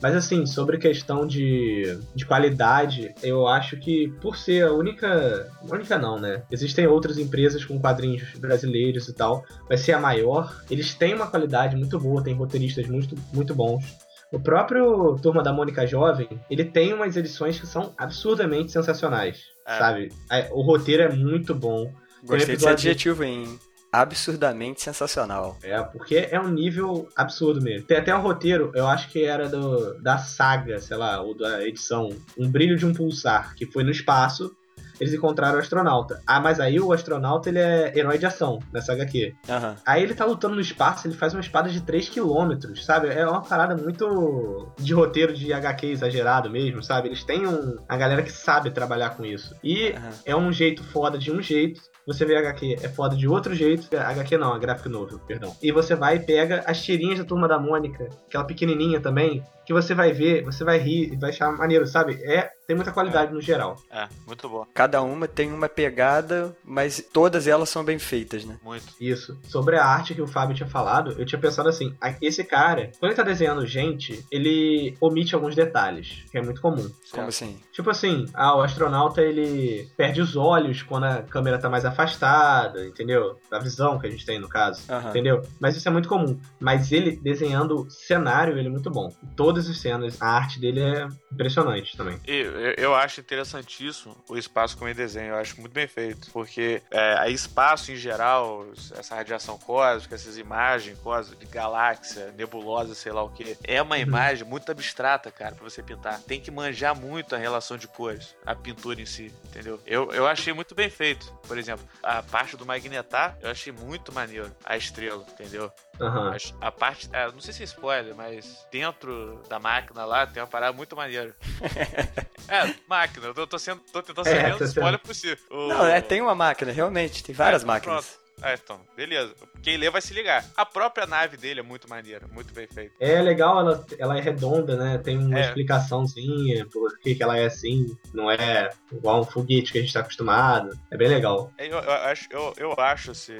Mas 0.02 0.16
assim, 0.16 0.46
sobre 0.46 0.78
questão 0.78 1.26
de, 1.26 1.98
de 2.14 2.24
qualidade, 2.24 3.14
eu 3.22 3.46
acho 3.46 3.76
que 3.76 4.08
por 4.22 4.34
ser 4.34 4.64
a 4.64 4.72
única. 4.72 5.46
Única 5.70 5.98
não, 5.98 6.18
né? 6.18 6.42
Existem 6.50 6.86
outras 6.86 7.18
empresas 7.18 7.62
com 7.66 7.78
quadrinhos 7.78 8.22
brasileiros 8.38 9.08
e 9.08 9.12
tal. 9.12 9.44
Vai 9.68 9.76
ser 9.76 9.92
a 9.92 10.00
maior. 10.00 10.64
Eles 10.70 10.94
têm 10.94 11.12
uma 11.12 11.26
qualidade 11.26 11.76
muito 11.76 12.00
boa, 12.00 12.24
tem 12.24 12.32
roteiristas 12.32 12.86
muito, 12.86 13.14
muito 13.30 13.54
bons. 13.54 13.84
O 14.32 14.40
próprio 14.40 15.18
Turma 15.20 15.42
da 15.42 15.52
Mônica 15.52 15.86
Jovem, 15.86 16.28
ele 16.48 16.64
tem 16.64 16.94
umas 16.94 17.14
edições 17.14 17.60
que 17.60 17.66
são 17.66 17.92
absurdamente 17.98 18.72
sensacionais, 18.72 19.42
é. 19.66 19.76
sabe? 19.76 20.08
O 20.52 20.62
roteiro 20.62 21.02
é 21.02 21.14
muito 21.14 21.54
bom. 21.54 21.92
Gostei 22.24 22.56
desse 22.56 22.68
adjetivo 22.68 23.22
em 23.22 23.58
absurdamente 23.92 24.82
sensacional. 24.82 25.56
É, 25.62 25.80
porque 25.82 26.28
é 26.30 26.40
um 26.40 26.48
nível 26.48 27.08
absurdo 27.16 27.60
mesmo. 27.60 27.86
Tem 27.86 27.98
até 27.98 28.14
um 28.14 28.20
roteiro, 28.20 28.70
eu 28.74 28.86
acho 28.86 29.08
que 29.10 29.24
era 29.24 29.48
do, 29.48 30.00
da 30.00 30.18
saga, 30.18 30.80
sei 30.80 30.96
lá, 30.96 31.20
ou 31.20 31.36
da 31.36 31.66
edição 31.66 32.08
Um 32.38 32.50
Brilho 32.50 32.76
de 32.76 32.86
um 32.86 32.94
Pulsar, 32.94 33.54
que 33.54 33.66
foi 33.66 33.82
no 33.82 33.90
espaço 33.90 34.54
eles 35.00 35.14
encontraram 35.14 35.56
o 35.56 35.60
astronauta. 35.60 36.20
Ah, 36.26 36.40
mas 36.40 36.60
aí 36.60 36.78
o 36.78 36.92
astronauta 36.92 37.48
ele 37.48 37.58
é 37.58 37.98
herói 37.98 38.18
de 38.18 38.26
ação 38.26 38.58
nessa 38.70 38.92
HQ. 38.92 39.34
Uhum. 39.48 39.74
Aí 39.86 40.02
ele 40.02 40.14
tá 40.14 40.26
lutando 40.26 40.54
no 40.54 40.60
espaço, 40.60 41.08
ele 41.08 41.16
faz 41.16 41.32
uma 41.32 41.40
espada 41.40 41.70
de 41.70 41.80
3km, 41.80 42.76
sabe? 42.82 43.08
É 43.08 43.26
uma 43.26 43.40
parada 43.40 43.74
muito 43.74 44.70
de 44.78 44.92
roteiro 44.92 45.32
de 45.32 45.52
HQ 45.52 45.86
exagerado 45.86 46.50
mesmo, 46.50 46.82
sabe? 46.82 47.08
Eles 47.08 47.24
têm 47.24 47.46
um, 47.46 47.76
a 47.88 47.96
galera 47.96 48.22
que 48.22 48.30
sabe 48.30 48.70
trabalhar 48.70 49.10
com 49.10 49.24
isso. 49.24 49.56
E 49.64 49.90
uhum. 49.90 50.10
é 50.26 50.36
um 50.36 50.52
jeito 50.52 50.84
foda 50.84 51.16
de 51.16 51.32
um 51.32 51.40
jeito, 51.40 51.80
você 52.12 52.24
vê 52.24 52.36
a 52.36 52.40
HQ 52.40 52.78
é 52.82 52.88
foda 52.88 53.16
de 53.16 53.28
outro 53.28 53.54
jeito. 53.54 53.88
HQ 53.96 54.36
não, 54.36 54.52
a 54.52 54.58
gráfico 54.58 54.88
novo, 54.88 55.20
perdão. 55.20 55.54
E 55.62 55.70
você 55.70 55.94
vai 55.94 56.16
e 56.16 56.20
pega 56.20 56.64
as 56.66 56.82
tirinhas 56.82 57.18
da 57.18 57.24
turma 57.24 57.46
da 57.46 57.58
Mônica, 57.58 58.08
aquela 58.26 58.44
pequenininha 58.44 59.00
também, 59.00 59.44
que 59.70 59.74
você 59.74 59.94
vai 59.94 60.12
ver, 60.12 60.42
você 60.42 60.64
vai 60.64 60.78
rir 60.78 61.12
e 61.12 61.16
vai 61.16 61.30
achar 61.30 61.52
maneiro, 61.52 61.86
sabe? 61.86 62.14
É, 62.24 62.50
tem 62.66 62.74
muita 62.74 62.90
qualidade 62.90 63.30
é. 63.30 63.34
no 63.34 63.40
geral. 63.40 63.76
É, 63.88 64.08
muito 64.26 64.48
bom. 64.48 64.66
Cada 64.74 65.00
uma 65.00 65.28
tem 65.28 65.52
uma 65.52 65.68
pegada, 65.68 66.56
mas 66.64 67.04
todas 67.12 67.46
elas 67.46 67.68
são 67.68 67.84
bem 67.84 67.96
feitas, 67.96 68.44
né? 68.44 68.58
Muito. 68.64 68.86
Isso. 69.00 69.38
Sobre 69.44 69.76
a 69.76 69.84
arte 69.84 70.12
que 70.12 70.20
o 70.20 70.26
Fábio 70.26 70.56
tinha 70.56 70.68
falado, 70.68 71.14
eu 71.16 71.24
tinha 71.24 71.40
pensado 71.40 71.68
assim, 71.68 71.94
esse 72.20 72.42
cara, 72.42 72.90
quando 72.98 73.12
ele 73.12 73.16
tá 73.16 73.22
desenhando 73.22 73.64
gente, 73.64 74.24
ele 74.30 74.96
omite 75.00 75.36
alguns 75.36 75.54
detalhes, 75.54 76.24
que 76.32 76.38
é 76.38 76.42
muito 76.42 76.60
comum. 76.60 76.90
Como 77.12 77.28
assim? 77.28 77.60
Tipo 77.72 77.90
assim, 77.90 78.26
ah, 78.34 78.56
o 78.56 78.62
astronauta 78.62 79.22
ele 79.22 79.88
perde 79.96 80.20
os 80.20 80.34
olhos 80.34 80.82
quando 80.82 81.04
a 81.04 81.22
câmera 81.22 81.58
tá 81.58 81.68
mais 81.68 81.84
afastada, 81.84 82.84
entendeu? 82.84 83.38
A 83.52 83.58
visão 83.60 83.98
que 83.98 84.06
a 84.06 84.10
gente 84.10 84.26
tem 84.26 84.40
no 84.40 84.48
caso, 84.48 84.82
uhum. 84.90 85.10
entendeu? 85.10 85.42
Mas 85.60 85.76
isso 85.76 85.88
é 85.88 85.92
muito 85.92 86.08
comum. 86.08 86.38
Mas 86.58 86.90
ele 86.90 87.16
desenhando 87.16 87.88
cenário, 87.88 88.58
ele 88.58 88.68
é 88.68 88.70
muito 88.70 88.90
bom. 88.90 89.12
Todas 89.36 89.59
as 89.68 89.78
cenas, 89.78 90.20
a 90.20 90.26
arte 90.26 90.58
dele 90.58 90.80
é 90.80 91.08
impressionante 91.32 91.96
também. 91.96 92.18
E 92.26 92.32
eu, 92.32 92.74
eu 92.76 92.94
acho 92.94 93.20
interessantíssimo 93.20 94.16
o 94.28 94.36
espaço 94.36 94.76
como 94.76 94.88
ele 94.88 94.94
desenha, 94.94 95.28
eu 95.28 95.36
acho 95.36 95.60
muito 95.60 95.72
bem 95.72 95.86
feito. 95.86 96.30
Porque 96.32 96.82
é, 96.90 97.18
a 97.18 97.28
espaço 97.28 97.92
em 97.92 97.96
geral, 97.96 98.66
essa 98.96 99.14
radiação 99.14 99.58
cósmica, 99.58 100.14
essas 100.14 100.38
imagens 100.38 100.98
cósmicas 100.98 101.38
de 101.38 101.46
galáxia, 101.46 102.32
nebulosa, 102.36 102.94
sei 102.94 103.12
lá 103.12 103.22
o 103.22 103.30
que, 103.30 103.56
é 103.64 103.80
uma 103.82 103.96
uhum. 103.96 104.02
imagem 104.02 104.46
muito 104.46 104.70
abstrata, 104.70 105.30
cara, 105.30 105.54
pra 105.54 105.68
você 105.68 105.82
pintar. 105.82 106.20
Tem 106.20 106.40
que 106.40 106.50
manjar 106.50 106.94
muito 106.94 107.34
a 107.34 107.38
relação 107.38 107.76
de 107.76 107.88
cores, 107.88 108.34
a 108.44 108.54
pintura 108.54 109.00
em 109.00 109.06
si, 109.06 109.32
entendeu? 109.44 109.80
Eu, 109.86 110.12
eu 110.12 110.26
achei 110.26 110.52
muito 110.52 110.74
bem 110.74 110.90
feito. 110.90 111.32
Por 111.46 111.58
exemplo, 111.58 111.84
a 112.02 112.22
parte 112.22 112.56
do 112.56 112.66
magnetar, 112.66 113.36
eu 113.40 113.50
achei 113.50 113.72
muito 113.72 114.12
maneiro. 114.12 114.50
A 114.64 114.76
estrela, 114.76 115.24
entendeu? 115.32 115.72
Uhum. 116.00 116.32
A, 116.60 116.72
parte, 116.72 117.10
é, 117.12 117.30
não 117.30 117.40
sei 117.40 117.52
se 117.52 117.62
é 117.62 117.64
spoiler, 117.64 118.14
mas 118.14 118.66
dentro 118.72 119.38
da 119.48 119.58
máquina 119.58 120.04
lá 120.06 120.26
tem 120.26 120.42
uma 120.42 120.48
parada 120.48 120.72
muito 120.72 120.96
maneira. 120.96 121.36
é, 122.48 122.74
máquina, 122.88 123.26
eu 123.26 123.34
tô, 123.34 123.46
tô, 123.46 123.58
sendo, 123.58 123.80
tô 123.92 124.02
tentando 124.02 124.24
ser 124.24 124.38
é, 124.38 124.42
menos 124.44 124.60
spoiler 124.62 124.98
sendo... 124.98 125.06
possível. 125.06 125.44
O... 125.50 125.68
Não, 125.68 125.86
é, 125.86 126.00
tem 126.00 126.22
uma 126.22 126.34
máquina, 126.34 126.72
realmente, 126.72 127.22
tem 127.22 127.34
várias 127.34 127.62
é, 127.62 127.66
máquinas. 127.66 128.06
Pronto. 128.06 128.19
É, 128.42 128.54
então, 128.54 128.80
beleza. 128.96 129.34
Quem 129.62 129.76
lê 129.76 129.90
vai 129.90 130.00
se 130.00 130.14
ligar. 130.14 130.44
A 130.56 130.64
própria 130.64 131.06
nave 131.06 131.36
dele 131.36 131.60
é 131.60 131.62
muito 131.62 131.88
maneira, 131.88 132.26
muito 132.32 132.52
bem 132.54 132.66
feita. 132.66 132.94
É 132.98 133.20
legal, 133.20 133.60
ela, 133.60 133.86
ela 133.98 134.18
é 134.18 134.20
redonda, 134.20 134.76
né? 134.76 134.98
Tem 134.98 135.18
uma 135.18 135.38
é. 135.38 135.42
explicaçãozinha 135.42 136.66
por 136.72 136.98
que, 136.98 137.14
que 137.14 137.22
ela 137.22 137.36
é 137.36 137.46
assim. 137.46 137.96
Não 138.14 138.30
é 138.30 138.70
igual 138.92 139.20
um 139.20 139.24
foguete 139.24 139.72
que 139.72 139.78
a 139.78 139.80
gente 139.80 139.92
tá 139.92 140.00
acostumado. 140.00 140.70
É 140.90 140.96
bem 140.96 141.08
legal. 141.08 141.52
É, 141.58 141.66
eu, 141.66 141.78
eu 141.78 141.92
acho, 141.92 142.28
eu, 142.30 142.54
eu 142.56 142.72
acho 142.78 143.12
esse 143.12 143.38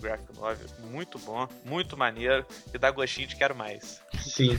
graphic 0.00 0.34
novel 0.38 0.66
muito 0.90 1.18
bom, 1.18 1.48
muito 1.64 1.96
maneiro 1.96 2.44
e 2.72 2.78
dá 2.78 2.90
gostinho 2.90 3.28
de 3.28 3.36
quero 3.36 3.54
mais. 3.54 4.00
Sim. 4.20 4.58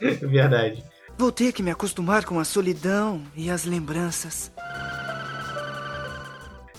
Verdade. 0.00 0.82
Vou 1.16 1.30
ter 1.30 1.52
que 1.52 1.62
me 1.62 1.70
acostumar 1.70 2.24
com 2.24 2.38
a 2.40 2.44
solidão 2.44 3.22
e 3.36 3.50
as 3.50 3.64
lembranças. 3.64 4.50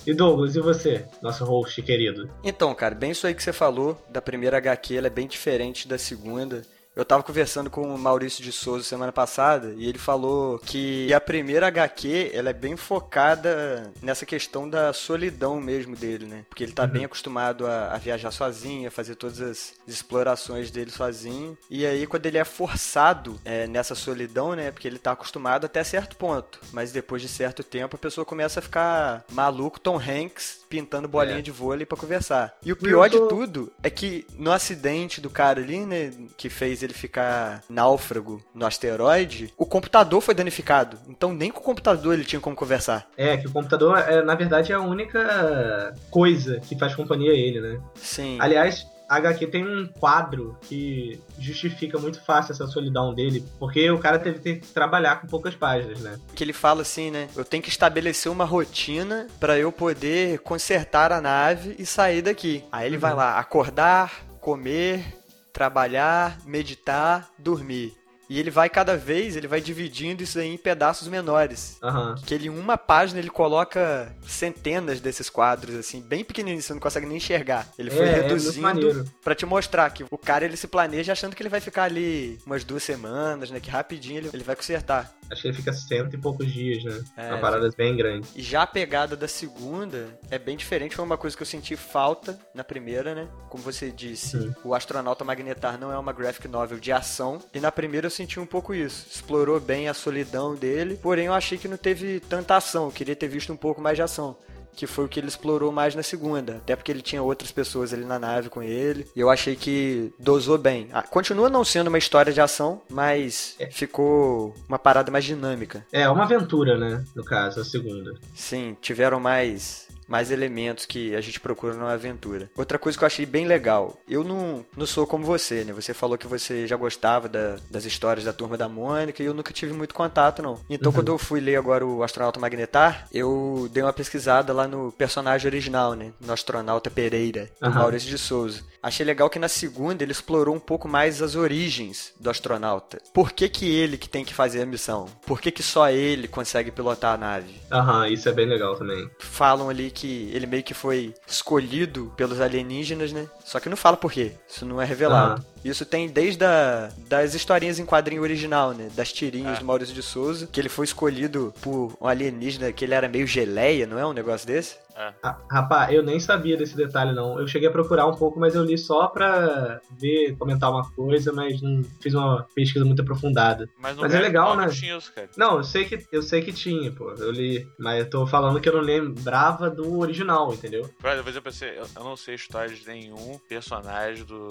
E 0.05 0.13
Douglas, 0.13 0.55
e 0.55 0.60
você, 0.60 1.05
nosso 1.22 1.46
host 1.46 1.79
querido? 1.84 2.27
Então, 2.43 2.74
cara, 2.74 2.96
bem 2.96 3.12
isso 3.12 3.27
aí 3.27 3.36
que 3.36 3.43
você 3.43 3.53
falou, 3.53 3.96
da 4.10 4.22
primeira 4.22 4.58
HQ, 4.58 4.98
ela 4.98 5.08
é 5.08 5.12
bem 5.12 5.27
diferente 5.27 5.88
da 5.88 5.98
segunda. 5.98 6.63
Eu 6.96 7.06
tava 7.06 7.24
conversando 7.24 7.70
com 7.70 7.84
o 7.84 7.98
Maurício 7.98 8.44
de 8.44 8.52
Souza 8.52 8.84
semana 8.84 9.14
passada 9.14 9.74
e 9.78 9.88
ele 9.88 9.98
falou 9.98 10.60
que 10.60 11.14
a 11.14 11.22
primeira 11.22 11.68
HQ 11.68 12.32
ela 12.34 12.50
é 12.50 12.54
bem 12.54 12.76
focada 12.76 13.92
nessa 14.02 14.26
questão 14.26 14.70
da 14.70 14.92
solidão 14.92 15.62
mesmo 15.62 15.96
dele, 15.96 16.26
né? 16.26 16.46
Porque 16.50 16.64
ele 16.64 16.74
tá 16.74 16.84
uhum. 16.84 16.90
bem 16.90 17.06
acostumado 17.06 17.66
a, 17.66 17.94
a, 17.94 17.98
viajar 17.98 18.32
sozinho, 18.32 18.90
a 18.90 18.92
fazer 18.92 19.16
todas 19.16 19.40
as 19.40 19.74
explorações 19.88 20.70
dele 20.70 20.92
sozinho. 20.92 21.58
E 21.70 21.86
aí, 21.86 22.06
quando 22.06 22.26
ele 22.26 22.38
é 22.38 22.44
forçado 22.44 23.40
é, 23.46 23.68
nessa 23.68 23.96
solidão, 23.96 24.54
né? 24.54 24.70
Porque 24.70 24.88
ele 24.88 25.00
tá 25.00 25.14
acostumado 25.14 25.66
até 25.66 25.84
certo 25.86 26.18
ponto. 26.18 26.60
Mas 26.74 26.92
depois 26.92 27.22
de 27.22 27.30
certo 27.30 27.64
tempo, 27.64 27.96
a 27.96 28.00
pessoa 28.00 28.26
começa 28.26 28.60
a 28.60 28.64
ficar 28.64 29.24
maluco, 29.32 29.80
Tom 29.80 29.98
Hanks, 29.98 30.66
pintando 30.70 31.08
bolinha 31.08 31.40
é. 31.40 31.42
de 31.42 31.52
vôlei 31.52 31.86
para 31.86 31.98
conversar. 31.98 32.54
E 32.66 32.72
o 32.74 32.76
pior 32.76 33.10
tô... 33.10 33.20
de 33.20 33.30
tudo 33.30 33.72
é 33.82 33.90
que 33.90 34.28
no 34.38 34.52
acidente 34.52 35.22
do 35.22 35.30
cara 35.30 35.62
ali, 35.62 35.86
né? 35.86 36.12
Que 36.36 36.50
fez 36.50 36.81
ele 36.84 36.94
ficar 36.94 37.64
náufrago 37.70 38.42
no 38.54 38.66
asteroide, 38.66 39.54
o 39.58 39.66
computador 39.66 40.22
foi 40.22 40.34
danificado. 40.34 40.98
Então 41.08 41.34
nem 41.34 41.52
com 41.52 41.60
o 41.60 41.64
computador 41.64 42.14
ele 42.14 42.26
tinha 42.26 42.40
como 42.40 42.56
conversar. 42.56 43.08
É, 43.18 43.38
que 43.38 43.48
o 43.48 43.52
computador, 43.52 43.98
é, 44.00 44.24
na 44.24 44.36
verdade, 44.36 44.72
é 44.72 44.76
a 44.76 44.82
única 44.82 45.94
coisa 46.10 46.60
que 46.62 46.78
faz 46.78 46.96
companhia 46.96 47.32
a 47.32 47.36
ele, 47.36 47.62
né? 47.62 47.80
Sim. 47.96 48.38
Aliás, 48.40 48.86
a 49.12 49.18
HQ 49.18 49.48
tem 49.48 49.68
um 49.68 49.88
quadro 49.88 50.58
que 50.62 51.20
justifica 51.38 52.00
muito 52.00 52.24
fácil 52.24 52.54
essa 52.54 52.66
solidão 52.68 53.14
dele, 53.14 53.44
porque 53.60 53.92
o 53.92 54.00
cara 54.00 54.18
teve 54.18 54.40
que 54.40 54.68
trabalhar 54.68 55.20
com 55.20 55.28
poucas 55.28 55.54
páginas, 55.54 56.00
né? 56.00 56.18
Que 56.34 56.46
ele 56.46 56.54
fala 56.54 56.82
assim, 56.82 57.12
né? 57.12 57.28
Eu 57.36 57.44
tenho 57.44 57.62
que 57.62 57.68
estabelecer 57.68 58.32
uma 58.32 58.46
rotina 58.46 59.28
para 59.38 59.58
eu 59.58 59.70
poder 59.70 60.40
consertar 60.40 61.12
a 61.12 61.20
nave 61.20 61.76
e 61.78 61.86
sair 61.86 62.22
daqui. 62.22 62.64
Aí 62.72 62.86
ele 62.86 62.96
uhum. 62.96 63.02
vai 63.02 63.14
lá 63.14 63.38
acordar, 63.38 64.24
comer, 64.40 65.21
trabalhar, 65.53 66.38
meditar, 66.46 67.31
dormir. 67.38 68.00
E 68.32 68.40
ele 68.40 68.50
vai 68.50 68.70
cada 68.70 68.96
vez, 68.96 69.36
ele 69.36 69.46
vai 69.46 69.60
dividindo 69.60 70.24
isso 70.24 70.40
aí 70.40 70.48
em 70.48 70.58
pedaços 70.58 71.10
menores. 71.10 71.78
Aham. 71.84 72.16
Que 72.26 72.34
ele, 72.34 72.46
em 72.48 72.50
uma 72.50 72.78
página, 72.78 73.20
ele 73.20 73.30
coloca 73.30 74.10
centenas 74.26 75.02
desses 75.02 75.30
quadros, 75.30 75.76
assim, 75.76 76.00
bem 76.02 76.24
pequenininhos, 76.24 76.64
você 76.64 76.72
não 76.74 76.80
consegue 76.80 77.06
nem 77.06 77.18
enxergar. 77.18 77.68
Ele 77.78 77.92
foi 77.92 78.06
É, 78.08 78.10
é 78.10 78.22
reduzindo 78.22 78.62
maneiro. 78.62 79.06
pra 79.22 79.36
te 79.36 79.46
mostrar 79.46 79.90
que 79.90 80.06
o 80.10 80.18
cara, 80.18 80.46
ele 80.46 80.56
se 80.56 80.66
planeja 80.68 81.12
achando 81.12 81.36
que 81.36 81.42
ele 81.44 81.50
vai 81.50 81.60
ficar 81.60 81.84
ali 81.84 82.40
umas 82.46 82.64
duas 82.64 82.84
semanas, 82.84 83.52
né? 83.52 83.60
Que 83.60 83.70
rapidinho 83.70 84.20
ele, 84.20 84.30
ele 84.34 84.44
vai 84.46 84.56
consertar. 84.56 85.12
Acho 85.30 85.42
que 85.44 85.48
ele 85.48 85.56
fica 85.58 85.72
cento 85.74 86.14
e 86.14 86.18
poucos 86.18 86.52
dias, 86.52 86.84
né? 86.84 87.04
É, 87.18 87.30
Uma 87.32 87.38
parada 87.40 87.70
bem 87.78 87.96
grande. 87.98 88.28
E 88.36 88.42
já 88.42 88.64
a 88.64 88.68
pegada 88.68 89.16
da 89.16 89.28
segunda 89.28 90.08
é 90.30 90.38
bem 90.38 90.56
diferente, 90.58 90.96
foi 90.96 91.04
uma 91.06 91.18
coisa 91.18 91.36
que 91.36 91.44
eu 91.44 91.48
senti 91.48 91.76
falta 91.76 92.38
na 92.54 92.64
primeira, 92.64 93.14
né? 93.16 93.28
Como 93.50 93.62
você 93.64 93.92
disse, 93.92 94.38
Sim. 94.40 94.54
o 94.64 94.74
Astronauta 94.76 95.24
Magnetar 95.24 95.78
não 95.80 95.92
é 95.92 95.98
uma 95.98 96.12
graphic 96.14 96.48
novel 96.50 96.80
de 96.80 96.92
ação, 96.92 97.42
e 97.54 97.60
na 97.62 97.72
primeira 97.72 98.08
eu 98.08 98.12
senti 98.12 98.21
um 98.40 98.46
pouco 98.46 98.74
isso. 98.74 99.08
Explorou 99.12 99.60
bem 99.60 99.88
a 99.88 99.94
solidão 99.94 100.56
dele, 100.56 100.98
porém 101.01 101.25
eu 101.25 101.34
achei 101.34 101.58
que 101.58 101.68
não 101.68 101.78
teve 101.78 102.20
tanta 102.20 102.56
ação, 102.56 102.86
eu 102.86 102.92
queria 102.92 103.16
ter 103.16 103.28
visto 103.28 103.51
um 103.51 103.58
pouco 103.58 103.82
mais 103.82 103.96
de 103.96 104.01
ação. 104.01 104.36
Que 104.74 104.88
foi 104.88 105.04
o 105.04 105.10
que 105.10 105.20
ele 105.20 105.28
explorou 105.28 105.70
mais 105.70 105.96
na 105.96 106.01
segunda. 106.01 106.56
Até 106.56 106.78
porque 106.78 106.90
ele 106.90 107.01
tinha 107.01 107.22
outras 107.22 107.51
pessoas 107.51 107.94
ali 107.94 108.06
na 108.06 108.18
nave 108.18 108.50
com 108.50 108.63
ele. 108.63 109.06
E 109.13 109.20
eu 109.20 109.30
achei 109.30 109.54
que 109.54 110.13
dosou 110.18 110.58
bem. 110.58 110.88
Ah, 110.94 111.04
continua 111.04 111.50
não 111.50 111.66
sendo 111.66 111.90
uma 111.90 111.98
história 111.98 112.32
de 112.32 112.40
ação, 112.40 112.82
mas 112.90 113.58
ficou 113.70 114.56
uma 114.70 114.80
parada 114.80 115.12
mais 115.12 115.25
dinâmica. 115.25 115.86
É, 115.92 116.08
uma 116.08 116.24
aventura, 116.24 116.78
né? 116.78 117.04
No 117.13 117.24
caso, 117.24 117.60
a 117.60 117.66
segunda. 117.66 118.13
Sim, 118.34 118.78
tiveram 118.82 119.20
mais 119.20 119.91
mais 120.12 120.30
elementos 120.30 120.86
que 120.86 121.15
a 121.15 121.22
gente 121.22 121.39
procura 121.39 121.74
numa 121.74 121.94
aventura. 121.94 122.50
Outra 122.58 122.77
coisa 122.77 122.98
que 122.98 123.03
eu 123.03 123.08
achei 123.08 123.25
bem 123.25 123.48
legal, 123.48 123.98
eu 124.08 124.24
não, 124.25 124.65
não 124.75 124.86
sou 124.86 125.08
como 125.08 125.24
você, 125.25 125.63
né? 125.63 125.72
Você 125.72 125.94
falou 125.94 126.18
que 126.18 126.27
você 126.27 126.68
já 126.68 126.75
gostava 126.75 127.30
da- 127.30 127.56
das 127.70 127.86
histórias 127.86 128.25
da 128.25 128.34
Turma 128.34 128.58
da 128.58 128.68
Mônica 128.68 129.24
e 129.24 129.25
eu 129.25 129.34
nunca 129.34 129.53
tive 129.53 129.72
muito 129.74 129.96
contato, 129.96 130.41
não. 130.41 130.60
Então, 130.70 130.89
Uhum. 130.91 130.96
quando 130.98 131.08
eu 131.13 131.18
fui 131.18 131.39
ler 131.39 131.56
agora 131.56 131.86
o 131.86 132.03
Astronauta 132.03 132.39
Magnetar, 132.41 133.08
eu 133.13 133.70
dei 133.72 133.82
uma 133.82 133.94
pesquisada 133.94 134.51
lá 134.51 134.68
no 134.68 134.91
personagem 134.91 135.48
original, 135.48 135.94
né? 135.94 136.12
No 136.20 136.34
Astronauta 136.34 136.89
Pereira, 136.91 137.50
do 137.62 137.68
Aham. 137.68 137.80
Maurício 137.80 138.10
de 138.10 138.18
Souza. 138.18 138.62
Achei 138.84 139.06
legal 139.06 139.30
que 139.30 139.39
na 139.39 139.48
segunda 139.48 140.03
ele 140.03 140.12
explorou 140.12 140.53
um 140.56 140.60
pouco 140.60 140.88
mais 140.88 141.22
as 141.22 141.36
origens 141.36 142.13
do 142.20 142.30
astronauta. 142.30 143.00
Por 143.13 143.32
que 143.32 143.48
que 143.48 143.70
ele 143.74 143.98
que 143.98 144.10
tem 144.10 144.25
que 144.25 144.34
fazer 144.34 144.62
a 144.62 144.65
missão? 144.65 145.06
Por 145.25 145.39
que 145.39 145.51
que 145.51 145.62
só 145.63 145.89
ele 145.89 146.27
consegue 146.27 146.72
pilotar 146.72 147.13
a 147.13 147.18
nave? 147.18 147.53
Aham, 147.72 148.08
isso 148.10 148.27
é 148.27 148.32
bem 148.34 148.48
legal 148.48 148.75
também. 148.75 149.10
falam 149.20 149.70
ali 149.70 149.89
que 149.91 150.00
ele 150.08 150.46
meio 150.46 150.63
que 150.63 150.74
foi 150.74 151.13
escolhido 151.27 152.13
pelos 152.15 152.39
alienígenas, 152.39 153.12
né? 153.12 153.27
Só 153.43 153.60
que 153.60 153.70
não 153.70 153.77
fala 153.77 153.98
por 153.98 154.12
quê. 154.12 154.34
Isso 154.48 154.65
não 154.65 154.81
é 154.81 154.86
revelado. 154.86 155.46
Isso 155.63 155.86
tem 155.86 156.08
desde 156.08 156.44
a, 156.44 156.89
das 157.08 157.34
historinhas 157.34 157.80
em 157.80 157.86
quadrinho 157.86 158.22
original, 158.22 158.74
né? 158.74 158.89
Das 158.96 159.12
tirinhas 159.12 159.60
do 159.60 159.65
Maurício 159.65 159.94
de 159.94 160.01
Souza, 160.01 160.48
que 160.48 160.60
ele 160.60 160.70
foi 160.70 160.86
escolhido 160.86 161.53
por 161.62 161.96
um 162.01 162.08
alienígena 162.08 162.72
que 162.72 162.86
ele 162.86 162.94
era 162.94 163.08
meio 163.08 163.27
geleia, 163.27 163.86
não 163.86 164.00
é 164.00 164.06
um 164.06 164.13
negócio 164.13 164.48
desse? 164.48 164.75
Ah, 165.24 165.38
rapaz, 165.50 165.94
eu 165.94 166.03
nem 166.03 166.20
sabia 166.20 166.58
desse 166.58 166.75
detalhe, 166.75 167.13
não. 167.13 167.39
Eu 167.39 167.48
cheguei 167.48 167.68
a 167.68 167.72
procurar 167.72 168.06
um 168.06 168.15
pouco, 168.15 168.39
mas 168.39 168.56
eu 168.56 168.63
li 168.63 168.77
só 168.77 169.08
pra 169.08 169.80
ver, 169.91 170.36
comentar 170.38 170.70
uma 170.70 170.89
coisa, 170.91 171.32
mas 171.32 171.62
não 171.62 171.82
fiz 172.00 172.13
uma 172.13 172.46
pesquisa 172.53 172.86
muito 172.86 173.01
aprofundada. 173.01 173.70
Mas, 173.80 173.96
Mas 173.98 174.13
é 174.13 174.20
legal, 174.20 174.56
né? 174.56 174.68
tinha 174.68 174.98
isso, 174.98 175.12
cara. 175.13 175.30
Não, 175.38 175.58
eu 175.58 175.63
sei 175.63 175.86
que 175.86 176.06
eu 176.12 176.22
sei 176.22 176.41
que 176.41 176.51
tinha, 176.51 176.91
pô. 176.91 177.12
Eu 177.12 177.32
li, 177.32 177.68
mas 177.80 178.00
eu 178.00 178.10
tô 178.10 178.27
falando 178.27 178.60
que 178.60 178.68
eu 178.68 178.74
não 178.74 178.82
lembrava 178.82 179.70
do 179.70 180.00
original, 180.00 180.53
entendeu? 180.53 180.89
Brother, 181.00 181.20
eu 181.20 181.24
vou 181.24 181.32
dizer 181.32 181.41
pra 181.41 181.51
você, 181.51 181.74
eu, 181.77 181.86
eu 181.96 182.03
não 182.03 182.15
sei 182.15 182.36
história 182.36 182.74
de 182.74 182.86
nenhum 182.86 183.39
personagem 183.48 184.24
do 184.25 184.50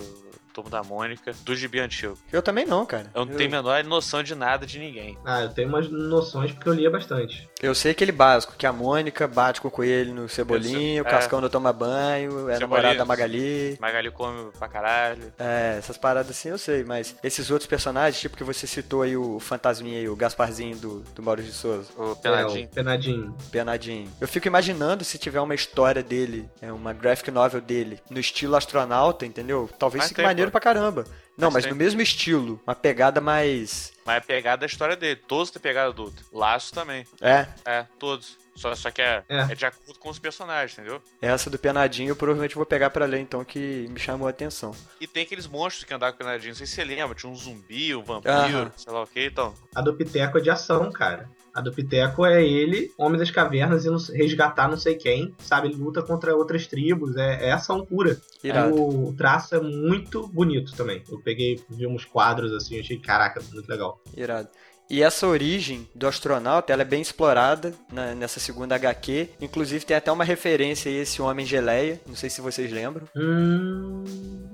Turma 0.52 0.70
da 0.70 0.82
Mônica 0.82 0.99
do 1.44 1.54
gibi 1.56 1.80
antigo. 1.80 2.18
Eu 2.32 2.42
também 2.42 2.64
não, 2.66 2.84
cara. 2.86 3.10
Eu 3.14 3.24
não 3.24 3.34
tenho 3.34 3.48
a 3.48 3.52
menor 3.62 3.84
noção 3.84 4.22
de 4.22 4.34
nada 4.34 4.66
de 4.66 4.78
ninguém. 4.78 5.16
Ah, 5.24 5.42
eu 5.42 5.48
tenho 5.50 5.68
umas 5.68 5.88
noções 5.90 6.52
porque 6.52 6.68
eu 6.68 6.72
lia 6.72 6.90
bastante. 6.90 7.48
Eu 7.62 7.74
sei 7.74 7.92
aquele 7.92 8.12
básico, 8.12 8.54
que 8.56 8.66
a 8.66 8.72
Mônica 8.72 9.26
bate 9.28 9.60
com 9.60 9.68
o 9.68 9.70
coelho 9.70 10.14
no 10.14 10.28
cebolinho, 10.28 11.02
o 11.04 11.06
É. 11.06 11.10
Cascão 11.10 11.40
não 11.40 11.48
toma 11.48 11.72
banho, 11.72 12.48
é 12.48 12.58
namorada 12.58 12.96
da 12.98 13.04
Magali. 13.04 13.76
Magali 13.80 14.10
come 14.10 14.50
pra 14.58 14.68
caralho. 14.68 15.32
É, 15.38 15.76
essas 15.78 15.96
paradas 15.98 16.30
assim 16.30 16.48
eu 16.48 16.58
sei, 16.58 16.84
mas 16.84 17.14
esses 17.22 17.50
outros 17.50 17.68
personagens, 17.68 18.20
tipo 18.20 18.36
que 18.36 18.44
você 18.44 18.66
citou 18.66 19.02
aí 19.02 19.16
o 19.16 19.38
fantasminha 19.40 19.98
aí, 19.98 20.08
o 20.08 20.16
Gasparzinho 20.16 20.76
do, 20.76 21.00
do 21.14 21.22
Maurício 21.22 21.50
de 21.52 21.56
Souza, 21.58 21.88
O 21.96 22.12
É, 22.12 22.14
Penadinho. 22.16 22.64
o 22.66 22.68
penadinho. 22.74 23.36
Penadinho. 23.50 24.10
Eu 24.20 24.28
fico 24.28 24.46
imaginando 24.46 25.04
se 25.04 25.18
tiver 25.18 25.40
uma 25.40 25.54
história 25.54 26.02
dele, 26.02 26.48
é 26.62 26.72
uma 26.72 26.92
graphic 26.92 27.30
novel 27.30 27.60
dele, 27.60 28.00
no 28.10 28.18
estilo 28.18 28.56
astronauta, 28.56 29.26
entendeu? 29.26 29.68
Talvez 29.78 29.98
Mas 30.00 30.08
fique 30.08 30.16
tem, 30.16 30.24
maneiro 30.24 30.50
pô. 30.50 30.52
pra 30.52 30.60
caramba. 30.60 30.89
Não, 31.36 31.48
Mas 31.48 31.54
mas 31.54 31.64
tem. 31.64 31.72
no 31.72 31.78
mesmo 31.78 32.00
estilo, 32.02 32.60
uma 32.66 32.74
pegada 32.74 33.20
mais. 33.20 33.92
Mas 34.04 34.16
é 34.16 34.20
pegada 34.20 34.60
da 34.60 34.66
história 34.66 34.94
dele. 34.96 35.16
Todos 35.26 35.50
têm 35.50 35.60
pegada 35.62 35.88
adulta. 35.88 36.22
Laço 36.32 36.72
também. 36.72 37.06
É, 37.20 37.46
É, 37.64 37.86
todos. 37.98 38.38
Só, 38.56 38.74
só 38.74 38.90
que 38.90 39.00
é, 39.00 39.22
É. 39.28 39.38
é 39.52 39.54
de 39.54 39.64
acordo 39.64 39.98
com 39.98 40.10
os 40.10 40.18
personagens, 40.18 40.76
entendeu? 40.78 41.00
essa 41.22 41.48
do 41.48 41.58
Penadinho 41.58 42.10
eu 42.10 42.16
provavelmente 42.16 42.54
vou 42.56 42.66
pegar 42.66 42.90
pra 42.90 43.06
ler 43.06 43.20
então, 43.20 43.42
que 43.42 43.86
me 43.88 43.98
chamou 43.98 44.26
a 44.26 44.30
atenção. 44.30 44.74
E 45.00 45.06
tem 45.06 45.22
aqueles 45.22 45.46
monstros 45.46 45.84
que 45.84 45.94
andavam 45.94 46.12
com 46.14 46.22
o 46.22 46.26
Penadinho. 46.26 46.50
Não 46.50 46.56
sei 46.58 46.66
se 46.66 46.74
você 46.74 46.84
lembra. 46.84 47.14
Tinha 47.14 47.30
um 47.32 47.36
zumbi, 47.36 47.94
um 47.94 48.02
vampiro, 48.02 48.70
sei 48.76 48.92
lá 48.92 49.02
o 49.02 49.06
que. 49.06 49.24
Então, 49.24 49.54
A 49.74 49.80
do 49.80 49.94
Piteco 49.94 50.36
é 50.36 50.40
de 50.42 50.50
ação, 50.50 50.90
cara. 50.92 51.30
A 51.54 51.60
do 51.60 51.72
Piteco 51.72 52.24
é 52.24 52.44
ele, 52.44 52.90
Homem 52.98 53.18
das 53.18 53.30
Cavernas, 53.30 53.84
indo 53.84 53.96
resgatar 54.12 54.68
não 54.68 54.78
sei 54.78 54.94
quem, 54.94 55.34
sabe? 55.38 55.68
Ele 55.68 55.76
luta 55.76 56.02
contra 56.02 56.34
outras 56.36 56.66
tribos, 56.66 57.16
é, 57.16 57.48
é 57.48 57.52
ação 57.52 57.84
pura. 57.84 58.16
Irado. 58.42 58.74
O 58.74 59.12
traço 59.14 59.54
é 59.54 59.60
muito 59.60 60.26
bonito 60.28 60.72
também. 60.76 61.02
Eu 61.10 61.18
peguei, 61.20 61.60
vi 61.68 61.86
uns 61.86 62.04
quadros 62.04 62.52
assim, 62.52 62.78
achei, 62.78 62.98
caraca, 62.98 63.42
muito 63.52 63.68
legal. 63.68 64.00
Irado. 64.16 64.48
E 64.88 65.04
essa 65.04 65.24
origem 65.28 65.88
do 65.94 66.08
astronauta, 66.08 66.72
ela 66.72 66.82
é 66.82 66.84
bem 66.84 67.00
explorada 67.00 67.72
na- 67.92 68.12
nessa 68.12 68.40
segunda 68.40 68.74
HQ. 68.74 69.28
Inclusive 69.40 69.84
tem 69.84 69.96
até 69.96 70.10
uma 70.10 70.24
referência 70.24 70.90
a 70.90 70.94
esse 70.94 71.22
homem 71.22 71.46
geleia. 71.46 72.00
Não 72.06 72.16
sei 72.16 72.28
se 72.28 72.40
vocês 72.40 72.72
lembram. 72.72 73.06
Hum. 73.16 74.02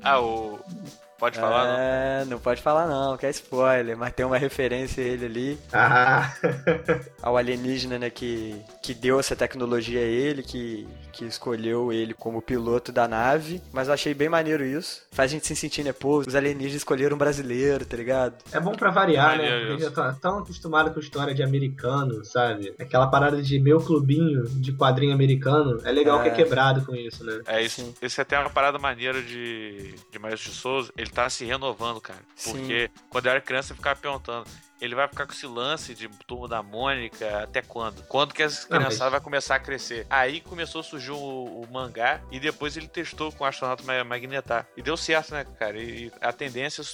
ah, 0.03 0.21
o. 0.21 0.59
Pode 1.19 1.39
falar, 1.39 1.65
não? 1.67 1.79
é, 1.79 2.25
não 2.27 2.39
pode 2.39 2.61
falar 2.61 2.87
não, 2.87 3.17
que 3.17 3.25
é 3.27 3.31
spoiler, 3.31 3.97
mas 3.97 4.13
tem 4.13 4.27
uma 4.27 4.37
referência 4.39 5.03
a 5.03 5.07
ele 5.07 5.25
ali, 5.25 5.59
Ah, 5.73 6.33
ao 7.23 7.37
alienígena, 7.37 7.99
né, 7.99 8.11
que, 8.11 8.55
que 8.83 8.93
deu 8.95 9.19
essa 9.19 9.35
tecnologia 9.35 10.01
a 10.01 10.03
ele, 10.05 10.43
que, 10.43 10.87
que 11.13 11.25
escolheu 11.25 11.93
ele 11.93 12.13
como 12.15 12.43
piloto 12.43 12.93
da 12.93 13.09
nave. 13.09 13.63
Mas 13.73 13.89
eu 13.89 13.95
achei 13.95 14.13
bem 14.15 14.29
maneiro 14.29 14.65
isso. 14.65 15.03
Faz 15.11 15.31
a 15.31 15.35
gente 15.35 15.47
se 15.47 15.57
sentir, 15.57 15.83
né, 15.85 15.93
pô, 15.93 16.19
os 16.19 16.35
alienígenas 16.35 16.77
escolheram 16.77 17.17
um 17.17 17.19
brasileiro, 17.19 17.85
tá 17.87 17.97
ligado? 17.97 18.35
é 18.53 18.61
bom 18.61 18.73
pra 18.73 18.91
variar, 18.91 19.39
né? 19.39 19.67
Porque 19.69 19.83
já 19.85 19.91
tô 19.91 20.13
tão 20.21 20.39
acostumado 20.41 20.93
com 20.93 21.01
história 21.01 21.35
de 21.35 21.43
americano, 21.43 22.25
sabe? 22.25 22.75
Aquela 22.79 23.07
parada 23.07 23.41
de 23.43 23.59
meu 23.59 23.81
clubinho 23.81 24.45
de 24.45 24.73
quadrinho 24.73 25.15
americano. 25.15 25.81
É 25.85 25.91
legal 25.91 26.21
É. 26.21 26.25
que 26.25 26.29
é 26.29 26.33
quebrado 26.45 26.85
com 26.85 26.95
isso, 26.95 27.25
né? 27.25 27.41
É 27.47 27.63
isso. 27.63 27.81
Sim. 27.81 27.95
Isso 28.03 28.21
é 28.21 28.23
até 28.23 28.39
uma 28.39 28.51
parada 28.51 28.79
maneira 28.79 29.23
de, 29.23 29.95
de 30.11 30.19
Maurício 30.19 30.51
de 30.51 30.57
Souza. 30.57 30.93
Ele 30.97 31.06
tá 31.11 31.29
se 31.31 31.45
renovando, 31.45 32.01
cara. 32.01 32.21
Sim. 32.35 32.53
Porque 32.53 32.91
quando 33.11 33.27
eu 33.27 33.31
era 33.33 33.41
criança 33.41 33.73
eu 33.73 33.77
ficava 33.77 33.99
perguntando. 33.99 34.47
Ele 34.79 34.95
vai 34.95 35.09
ficar 35.09 35.25
com 35.27 35.33
esse 35.33 35.47
lance 35.47 35.95
de 35.95 36.07
turma 36.27 36.47
da 36.47 36.63
Mônica 36.63 37.45
até 37.45 37.63
quando? 37.63 38.03
Quando 38.09 38.35
que 38.35 38.43
essa 38.43 38.67
Não, 38.69 38.77
criançada 38.77 39.05
mas- 39.05 39.13
vai 39.13 39.21
começar 39.23 39.55
a 39.55 39.59
crescer? 39.59 40.07
Aí 40.11 40.43
começou 40.43 40.83
a 40.83 40.85
surgir 40.85 41.13
o, 41.13 41.17
o 41.17 41.67
mangá 41.73 42.21
e 42.31 42.39
depois 42.39 42.77
ele 42.77 42.87
testou 42.87 43.33
com 43.33 43.45
o 43.45 43.47
astronauta 43.47 43.83
Ma- 43.85 44.05
Magnetar. 44.05 44.67
E 44.77 44.83
deu 44.83 44.95
certo, 44.95 45.33
né, 45.33 45.47
cara? 45.59 45.79
E, 45.81 46.13
a 46.21 46.31
tendência 46.31 46.85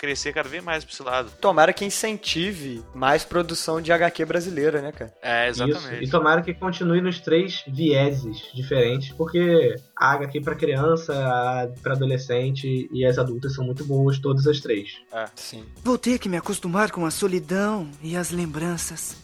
crescer 0.00 0.32
cada 0.32 0.48
vez 0.48 0.64
mais 0.64 0.82
pra 0.82 0.92
esse 0.94 1.02
lado. 1.02 1.30
Tomara 1.38 1.74
que 1.74 1.84
incentive 1.84 2.82
mais 2.94 3.22
produção 3.22 3.82
de 3.82 3.92
HQ 3.92 4.24
brasileira, 4.24 4.80
né, 4.80 4.92
cara? 4.92 5.12
É, 5.22 5.50
Isso. 5.50 5.62
exatamente. 5.62 6.04
E 6.04 6.08
tomara 6.08 6.40
que 6.40 6.54
continue 6.54 7.02
nos 7.02 7.20
três 7.20 7.62
vieses 7.68 8.50
diferentes, 8.54 9.12
porque 9.12 9.74
a 9.94 10.12
HQ 10.12 10.40
pra 10.40 10.54
criança, 10.54 11.12
a 11.12 11.68
pra 11.82 11.92
adolescente 11.92 12.88
e 12.90 13.04
as 13.04 13.18
adultas 13.18 13.54
são 13.54 13.64
muito 13.64 13.84
boas, 13.84 14.18
todas 14.18 14.46
as 14.46 14.58
três. 14.60 14.88
Sim. 15.34 15.66
Vou 15.84 15.98
ter 15.98 16.18
que 16.18 16.28
me 16.28 16.38
acostumar 16.38 16.90
com 16.90 17.04
a 17.04 17.10
solidão 17.10 17.90
e 18.02 18.16
as 18.16 18.30
lembranças. 18.30 19.20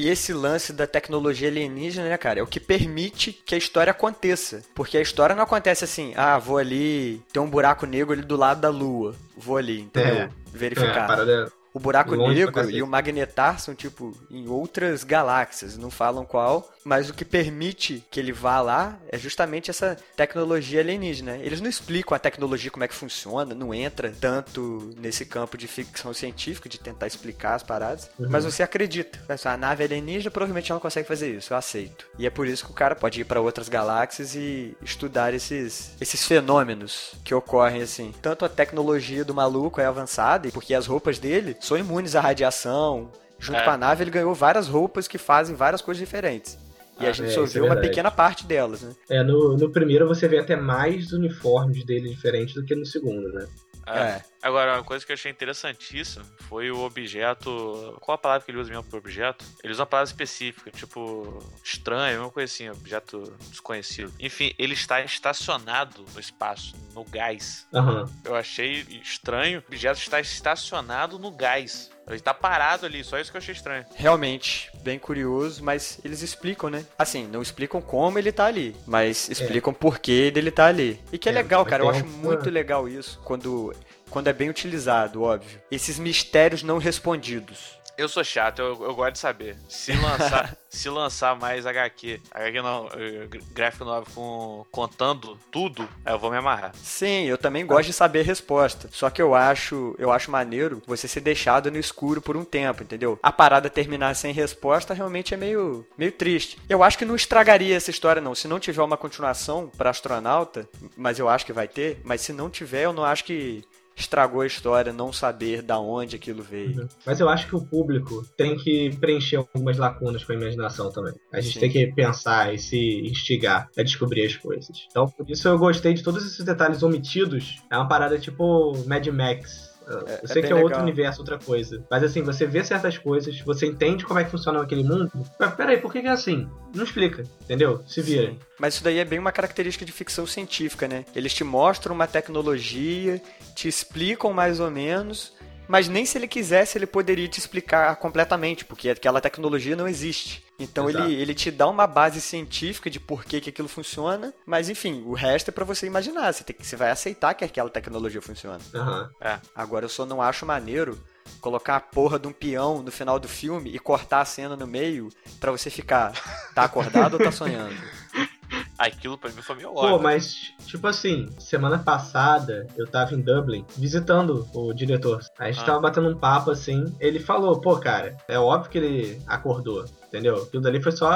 E 0.00 0.08
esse 0.08 0.32
lance 0.32 0.72
da 0.72 0.86
tecnologia 0.86 1.48
alienígena, 1.48 2.08
né, 2.08 2.16
cara, 2.16 2.40
é 2.40 2.42
o 2.42 2.46
que 2.46 2.58
permite 2.58 3.34
que 3.34 3.54
a 3.54 3.58
história 3.58 3.90
aconteça. 3.90 4.62
Porque 4.74 4.96
a 4.96 5.02
história 5.02 5.36
não 5.36 5.42
acontece 5.42 5.84
assim, 5.84 6.14
ah, 6.16 6.38
vou 6.38 6.56
ali, 6.56 7.22
tem 7.30 7.42
um 7.42 7.50
buraco 7.50 7.84
negro 7.84 8.14
ali 8.14 8.22
do 8.22 8.34
lado 8.34 8.62
da 8.62 8.70
lua. 8.70 9.14
Vou 9.36 9.58
ali, 9.58 9.82
entendeu? 9.82 10.14
É. 10.14 10.20
É, 10.20 10.30
Verificar. 10.54 11.06
parada 11.06 11.52
O 11.74 11.78
buraco 11.78 12.16
negro 12.16 12.70
e 12.70 12.82
o 12.82 12.86
magnetar 12.86 13.60
são, 13.60 13.74
tipo, 13.74 14.16
em 14.30 14.48
outras 14.48 15.04
galáxias, 15.04 15.76
não 15.76 15.90
falam 15.90 16.24
qual, 16.24 16.66
mas 16.84 17.10
o 17.10 17.14
que 17.14 17.24
permite 17.24 18.02
que 18.10 18.18
ele 18.18 18.32
vá 18.32 18.60
lá 18.60 18.98
é 19.08 19.18
justamente 19.18 19.70
essa 19.70 19.96
tecnologia 20.16 20.80
alienígena. 20.80 21.36
Eles 21.36 21.60
não 21.60 21.68
explicam 21.68 22.14
a 22.16 22.18
tecnologia 22.18 22.70
como 22.70 22.84
é 22.84 22.88
que 22.88 22.94
funciona, 22.94 23.54
não 23.54 23.74
entra 23.74 24.12
tanto 24.20 24.90
nesse 24.96 25.24
campo 25.26 25.58
de 25.58 25.66
ficção 25.68 26.14
científica, 26.14 26.68
de 26.68 26.78
tentar 26.80 27.06
explicar 27.06 27.54
as 27.54 27.62
paradas, 27.62 28.08
Uhum. 28.18 28.28
mas 28.30 28.44
você 28.44 28.62
acredita. 28.62 29.18
Essa 29.28 29.56
nave 29.56 29.84
alienígena 29.84 30.30
provavelmente 30.30 30.70
ela 30.70 30.80
consegue 30.80 31.06
fazer 31.08 31.34
isso, 31.36 31.52
eu 31.52 31.56
aceito. 31.56 32.06
E 32.18 32.26
é 32.26 32.30
por 32.30 32.46
isso 32.46 32.64
que 32.64 32.70
o 32.70 32.74
cara 32.74 32.94
pode 32.96 33.20
ir 33.20 33.24
para 33.24 33.40
outras 33.40 33.68
galáxias 33.68 34.34
e 34.34 34.76
estudar 34.82 35.34
esses, 35.34 35.92
esses 36.00 36.24
fenômenos 36.26 37.12
que 37.24 37.34
ocorrem 37.34 37.82
assim. 37.82 38.14
Tanto 38.22 38.44
a 38.44 38.48
tecnologia 38.48 39.24
do 39.24 39.34
maluco 39.34 39.80
é 39.80 39.84
avançada, 39.86 40.48
e 40.48 40.52
porque 40.52 40.74
as 40.74 40.86
roupas 40.86 41.18
dele 41.18 41.56
são 41.60 41.76
imunes 41.76 42.14
à 42.14 42.20
radiação. 42.20 43.10
Junto 43.38 43.58
É. 43.58 43.64
com 43.64 43.70
a 43.70 43.76
nave, 43.76 44.02
ele 44.04 44.10
ganhou 44.10 44.34
várias 44.34 44.68
roupas 44.68 45.08
que 45.08 45.16
fazem 45.16 45.54
várias 45.54 45.80
coisas 45.80 45.98
diferentes. 45.98 46.58
E 47.00 47.06
a 47.06 47.10
Ah, 47.10 47.12
gente 47.12 47.28
é, 47.28 47.30
só 47.30 47.44
vê 47.44 47.58
é 47.58 47.62
uma 47.62 47.76
pequena 47.76 48.10
parte 48.10 48.46
delas, 48.46 48.82
né? 48.82 48.92
É, 49.08 49.22
no, 49.22 49.56
no 49.56 49.70
primeiro 49.70 50.06
você 50.06 50.28
vê 50.28 50.38
até 50.38 50.54
mais 50.54 51.12
uniformes 51.12 51.84
dele 51.84 52.10
diferentes 52.10 52.54
do 52.54 52.64
que 52.64 52.74
no 52.74 52.84
segundo, 52.84 53.28
né? 53.32 53.46
É. 53.86 54.20
Agora, 54.42 54.74
uma 54.74 54.84
coisa 54.84 55.04
que 55.04 55.12
eu 55.12 55.14
achei 55.14 55.30
interessantíssima 55.30 56.24
foi 56.48 56.70
o 56.70 56.80
objeto. 56.80 57.96
Qual 58.00 58.14
a 58.14 58.18
palavra 58.18 58.44
que 58.44 58.50
ele 58.50 58.58
usa 58.58 58.70
mesmo 58.70 58.84
pro 58.84 58.98
objeto? 58.98 59.44
Ele 59.62 59.72
usa 59.72 59.82
uma 59.82 59.86
palavra 59.86 60.10
específica, 60.10 60.70
tipo, 60.70 61.38
estranho, 61.62 62.22
uma 62.22 62.30
coisa 62.30 62.52
assim, 62.52 62.68
objeto 62.70 63.36
desconhecido. 63.48 64.12
Enfim, 64.18 64.54
ele 64.58 64.74
está 64.74 65.00
estacionado 65.02 66.04
no 66.14 66.20
espaço, 66.20 66.74
no 66.94 67.04
gás. 67.04 67.66
Aham. 67.74 68.08
Eu 68.24 68.34
achei 68.34 68.86
estranho. 69.02 69.60
O 69.60 69.64
objeto 69.68 69.98
está 69.98 70.20
estacionado 70.20 71.18
no 71.18 71.30
gás. 71.30 71.90
Ele 72.08 72.18
tá 72.18 72.34
parado 72.34 72.86
ali, 72.86 73.04
só 73.04 73.18
isso 73.20 73.30
que 73.30 73.36
eu 73.36 73.40
achei 73.40 73.54
estranho. 73.54 73.84
Realmente, 73.94 74.68
bem 74.82 74.98
curioso, 74.98 75.62
mas 75.62 76.00
eles 76.04 76.22
explicam, 76.22 76.68
né? 76.68 76.84
Assim, 76.98 77.24
não 77.28 77.40
explicam 77.40 77.80
como 77.80 78.18
ele 78.18 78.32
tá 78.32 78.46
ali, 78.46 78.74
mas 78.84 79.28
explicam 79.28 79.72
por 79.72 80.00
que 80.00 80.28
dele 80.32 80.50
tá 80.50 80.66
ali. 80.66 81.00
E 81.12 81.18
que 81.18 81.28
é, 81.28 81.32
É, 81.32 81.34
legal, 81.36 81.64
cara. 81.64 81.84
Eu 81.84 81.92
tem 81.92 82.00
acho 82.00 82.10
muito 82.10 82.50
legal 82.50 82.88
isso, 82.88 83.20
quando, 83.24 83.72
quando 84.10 84.28
é 84.28 84.32
bem 84.32 84.50
utilizado, 84.50 85.22
óbvio. 85.22 85.60
Esses 85.70 85.98
mistérios 85.98 86.62
não 86.62 86.78
respondidos. 86.78 87.80
Eu 88.00 88.08
sou 88.08 88.24
chato, 88.24 88.60
eu, 88.60 88.82
eu 88.82 88.94
gosto 88.94 89.12
de 89.12 89.18
saber. 89.18 89.58
Se 89.68 89.92
lançar, 89.92 90.56
se 90.70 90.88
lançar 90.88 91.38
mais 91.38 91.66
HQ, 91.66 92.18
HQ 92.30 92.62
não, 92.62 92.88
eh, 92.94 93.28
gráfico 93.52 93.84
novo 93.84 94.10
com, 94.14 94.64
contando 94.70 95.38
tudo, 95.50 95.86
eu 96.06 96.18
vou 96.18 96.30
me 96.30 96.38
amarrar. 96.38 96.72
Sim, 96.76 97.26
eu 97.26 97.36
também 97.36 97.66
gosto 97.66 97.88
de 97.88 97.92
saber 97.92 98.20
a 98.20 98.24
resposta. 98.24 98.88
Só 98.90 99.10
que 99.10 99.20
eu 99.20 99.34
acho, 99.34 99.94
eu 99.98 100.10
acho 100.10 100.30
maneiro 100.30 100.82
você 100.86 101.06
ser 101.06 101.20
deixado 101.20 101.70
no 101.70 101.76
escuro 101.76 102.22
por 102.22 102.38
um 102.38 102.44
tempo, 102.44 102.82
entendeu? 102.82 103.18
A 103.22 103.30
parada 103.30 103.68
terminar 103.68 104.16
sem 104.16 104.32
resposta 104.32 104.94
realmente 104.94 105.34
é 105.34 105.36
meio, 105.36 105.86
meio 105.98 106.12
triste. 106.12 106.58
Eu 106.70 106.82
acho 106.82 106.96
que 106.96 107.04
não 107.04 107.14
estragaria 107.14 107.76
essa 107.76 107.90
história 107.90 108.22
não. 108.22 108.34
Se 108.34 108.48
não 108.48 108.58
tiver 108.58 108.82
uma 108.82 108.96
continuação 108.96 109.70
para 109.76 109.90
astronauta, 109.90 110.66
mas 110.96 111.18
eu 111.18 111.28
acho 111.28 111.44
que 111.44 111.52
vai 111.52 111.68
ter, 111.68 112.00
mas 112.02 112.22
se 112.22 112.32
não 112.32 112.48
tiver, 112.48 112.86
eu 112.86 112.94
não 112.94 113.04
acho 113.04 113.24
que 113.24 113.62
estragou 114.00 114.40
a 114.40 114.46
história 114.46 114.92
não 114.92 115.12
saber 115.12 115.62
da 115.62 115.78
onde 115.78 116.16
aquilo 116.16 116.42
veio. 116.42 116.88
Mas 117.06 117.20
eu 117.20 117.28
acho 117.28 117.46
que 117.46 117.56
o 117.56 117.64
público 117.64 118.24
tem 118.36 118.56
que 118.56 118.94
preencher 118.96 119.36
algumas 119.36 119.78
lacunas 119.78 120.24
com 120.24 120.32
a 120.32 120.34
imaginação 120.34 120.90
também. 120.90 121.14
A 121.32 121.40
gente 121.40 121.54
Sim. 121.54 121.60
tem 121.60 121.70
que 121.70 121.86
pensar 121.88 122.52
e 122.52 122.58
se 122.58 123.00
instigar 123.02 123.68
a 123.76 123.82
descobrir 123.82 124.26
as 124.26 124.36
coisas. 124.36 124.86
Então, 124.90 125.08
por 125.08 125.28
isso 125.28 125.46
eu 125.48 125.58
gostei 125.58 125.94
de 125.94 126.02
todos 126.02 126.24
esses 126.26 126.44
detalhes 126.44 126.82
omitidos. 126.82 127.62
É 127.70 127.76
uma 127.76 127.88
parada 127.88 128.18
tipo 128.18 128.72
Mad 128.86 129.06
Max. 129.08 129.69
Eu 129.90 130.06
É- 130.06 130.26
sei 130.26 130.42
é 130.42 130.46
que 130.46 130.52
é 130.52 130.54
bem 130.54 130.62
outro 130.62 130.64
legal. 130.78 130.82
universo, 130.82 131.20
outra 131.20 131.38
coisa. 131.38 131.84
Mas 131.90 132.02
assim, 132.02 132.22
você 132.22 132.46
vê 132.46 132.62
certas 132.62 132.96
coisas, 132.98 133.40
você 133.40 133.66
entende 133.66 134.04
como 134.04 134.18
é 134.20 134.24
que 134.24 134.30
funciona 134.30 134.62
aquele 134.62 134.84
mundo. 134.84 135.10
Mas 135.38 135.54
peraí, 135.54 135.78
por 135.78 135.92
que, 135.92 136.00
que 136.00 136.06
é 136.08 136.10
assim? 136.10 136.48
Não 136.74 136.84
explica, 136.84 137.24
entendeu? 137.42 137.82
Se 137.86 138.00
vira. 138.00 138.28
Sim. 138.30 138.38
Mas 138.58 138.74
isso 138.74 138.84
daí 138.84 138.98
é 138.98 139.04
bem 139.04 139.18
uma 139.18 139.32
característica 139.32 139.84
de 139.84 139.92
ficção 139.92 140.26
científica, 140.26 140.86
né? 140.86 141.04
Eles 141.14 141.34
te 141.34 141.42
mostram 141.44 141.94
uma 141.94 142.06
tecnologia, 142.06 143.20
te 143.54 143.68
explicam 143.68 144.32
mais 144.32 144.60
ou 144.60 144.70
menos, 144.70 145.32
mas 145.68 145.88
nem 145.88 146.04
se 146.04 146.18
ele 146.18 146.26
quisesse 146.28 146.76
ele 146.76 146.86
poderia 146.86 147.28
te 147.28 147.38
explicar 147.38 147.94
completamente, 147.96 148.64
porque 148.64 148.90
aquela 148.90 149.20
tecnologia 149.20 149.76
não 149.76 149.86
existe. 149.88 150.42
Então 150.60 150.88
Exato. 150.90 151.06
ele, 151.06 151.14
ele 151.14 151.34
te 151.34 151.50
dá 151.50 151.66
uma 151.66 151.86
base 151.86 152.20
científica 152.20 152.90
de 152.90 153.00
por 153.00 153.24
que, 153.24 153.40
que 153.40 153.48
aquilo 153.50 153.66
funciona, 153.68 154.32
mas 154.44 154.68
enfim, 154.68 155.02
o 155.06 155.14
resto 155.14 155.48
é 155.48 155.52
pra 155.52 155.64
você 155.64 155.86
imaginar. 155.86 156.32
Você, 156.32 156.44
tem 156.44 156.54
que, 156.54 156.66
você 156.66 156.76
vai 156.76 156.90
aceitar 156.90 157.32
que 157.34 157.44
aquela 157.44 157.70
tecnologia 157.70 158.20
funciona. 158.20 158.60
Aham. 158.74 159.10
Agora 159.54 159.86
eu 159.86 159.88
só 159.88 160.04
não 160.04 160.20
acho 160.20 160.44
maneiro 160.44 160.98
colocar 161.40 161.76
a 161.76 161.80
porra 161.80 162.18
de 162.18 162.26
um 162.28 162.32
peão 162.32 162.82
no 162.82 162.90
final 162.92 163.18
do 163.18 163.26
filme 163.28 163.70
e 163.74 163.78
cortar 163.78 164.20
a 164.20 164.24
cena 164.24 164.54
no 164.56 164.66
meio 164.66 165.08
pra 165.40 165.50
você 165.50 165.70
ficar 165.70 166.12
tá 166.54 166.64
acordado 166.64 167.14
ou 167.14 167.20
tá 167.20 167.32
sonhando. 167.32 167.74
Aquilo 168.76 169.18
pra 169.18 169.30
mim 169.30 169.42
foi 169.42 169.56
meio 169.56 169.68
Pô, 169.74 169.80
óbvio. 169.80 170.00
mas, 170.02 170.54
tipo 170.66 170.86
assim, 170.86 171.28
semana 171.38 171.78
passada 171.78 172.66
eu 172.76 172.86
tava 172.86 173.14
em 173.14 173.20
Dublin 173.20 173.64
visitando 173.76 174.48
o 174.54 174.72
diretor. 174.72 175.20
A 175.38 175.50
gente 175.52 175.60
Ah. 175.62 175.66
tava 175.66 175.80
batendo 175.80 176.08
um 176.08 176.16
papo 176.18 176.50
assim. 176.50 176.84
Ele 176.98 177.20
falou, 177.20 177.60
pô, 177.60 177.76
cara, 177.78 178.16
é 178.26 178.38
óbvio 178.38 178.70
que 178.70 178.78
ele 178.78 179.22
acordou, 179.26 179.84
entendeu? 180.10 180.42
Aquilo 180.42 180.62
dali 180.62 180.82
foi 180.82 180.90
só 180.92 181.08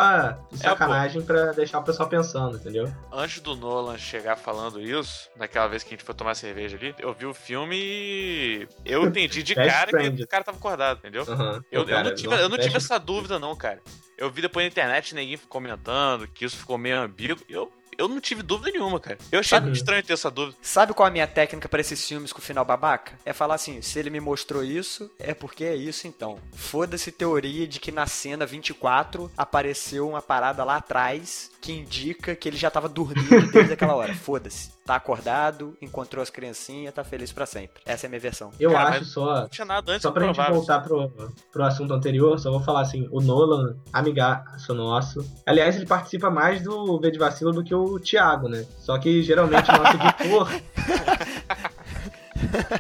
de 0.52 0.54
É, 0.54 0.68
sacanagem 0.68 1.20
pra 1.22 1.50
deixar 1.52 1.80
o 1.80 1.83
pessoal 1.83 2.09
pensando, 2.09 2.57
entendeu? 2.57 2.90
Antes 3.12 3.40
do 3.40 3.57
Nolan 3.57 3.98
chegar 3.98 4.37
falando 4.37 4.80
isso, 4.80 5.28
naquela 5.37 5.66
vez 5.66 5.83
que 5.83 5.88
a 5.90 5.94
gente 5.96 6.04
foi 6.04 6.14
tomar 6.14 6.35
cerveja 6.37 6.76
ali, 6.76 6.94
eu 7.00 7.12
vi 7.12 7.26
o 7.26 7.35
filme 7.35 7.76
e 7.76 8.68
eu 8.85 9.04
entendi 9.04 9.42
de 9.42 9.54
cara 9.57 9.90
que 10.12 10.22
o 10.22 10.28
cara 10.28 10.44
tava 10.44 10.57
acordado, 10.57 10.98
entendeu? 10.98 11.24
Aham. 11.28 11.62
Eu, 11.70 11.85
cara, 11.85 12.04
não 12.04 12.14
tive, 12.14 12.35
eu 12.35 12.48
não 12.48 12.57
tive 12.59 12.76
essa 12.76 12.98
dúvida, 12.98 13.38
não, 13.38 13.54
cara. 13.57 13.80
Eu 14.16 14.30
vi 14.30 14.40
depois 14.40 14.64
na 14.64 14.68
internet 14.68 15.12
ninguém 15.12 15.37
comentando 15.48 16.28
que 16.28 16.44
isso 16.44 16.57
ficou 16.57 16.78
meio 16.78 17.00
ambíguo. 17.00 17.42
Eu, 17.48 17.72
eu 17.98 18.09
não 18.09 18.20
tive 18.20 18.42
dúvida 18.42 18.70
nenhuma, 18.70 18.98
cara. 19.00 19.18
Eu 19.30 19.40
achei 19.40 19.59
Sabe- 19.59 19.70
estranho 19.72 20.02
ter 20.02 20.12
essa 20.12 20.30
dúvida. 20.30 20.57
Sabe 20.62 20.92
qual 20.94 21.07
é 21.07 21.11
a 21.11 21.12
minha 21.12 21.26
técnica 21.26 21.68
pra 21.68 21.80
esses 21.80 22.07
filmes 22.07 22.33
com 22.33 22.40
final 22.40 22.64
babaca? 22.64 23.12
É 23.24 23.33
falar 23.33 23.54
assim, 23.54 23.80
se 23.83 23.98
ele 23.98 24.11
me 24.11 24.20
mostrou 24.20 24.62
isso, 24.64 25.11
é 25.18 25.35
porque 25.35 25.64
é 25.64 25.74
isso 25.74 26.07
então. 26.07 26.38
Foda-se 26.54 27.11
teoria 27.12 27.66
de 27.66 27.78
que 27.80 27.92
na 27.92 28.07
cena 28.07 28.46
24 28.46 29.30
apareceu 29.37 30.09
uma 30.09 30.22
parada 30.22 30.64
lá 30.64 30.76
atrás 30.76 31.50
que 31.61 31.72
indica 31.72 32.35
que 32.37 32.48
ele 32.48 32.57
já 32.57 32.70
tava 32.70 32.88
dormindo 32.88 33.46
desde 33.52 33.72
aquela 33.72 33.94
hora. 33.94 34.14
Foda-se. 34.14 34.70
Tá 34.85 34.97
acordado, 34.97 35.75
encontrou 35.81 36.23
as 36.23 36.29
criancinhas, 36.29 36.92
tá 36.92 37.03
feliz 37.03 37.33
pra 37.33 37.47
sempre. 37.47 37.83
Essa 37.87 38.05
é 38.05 38.07
a 38.07 38.11
minha 38.11 38.20
versão. 38.20 38.51
Eu 38.61 38.70
Cara, 38.73 38.90
acho 38.90 39.07
só. 39.07 39.40
Não 39.40 39.49
tinha 39.49 39.64
nada 39.64 39.92
antes 39.92 40.03
Só 40.03 40.11
pra 40.11 40.27
gente 40.27 40.35
provável. 40.35 40.57
voltar 40.57 40.81
pro, 40.81 41.11
pro 41.51 41.64
assunto 41.64 41.94
anterior, 41.94 42.38
só 42.38 42.51
vou 42.51 42.61
falar 42.61 42.83
assim, 42.83 43.09
o 43.11 43.18
Nolan, 43.23 43.77
amigaço 43.90 44.75
nosso. 44.75 45.25
Aliás, 45.47 45.75
ele 45.77 45.87
participa 45.87 46.29
mais 46.29 46.62
do 46.62 47.01
V 47.01 47.11
de 47.11 47.18
Vacilo 47.18 47.51
do 47.53 47.64
que 47.64 47.75
o 47.75 47.99
Thiago, 47.99 48.47
né? 48.49 48.66
Só 48.79 48.99
que 48.99 49.23
geralmente 49.23 49.70
o 49.70 49.73
nosso 49.79 49.97
editor. 49.97 50.49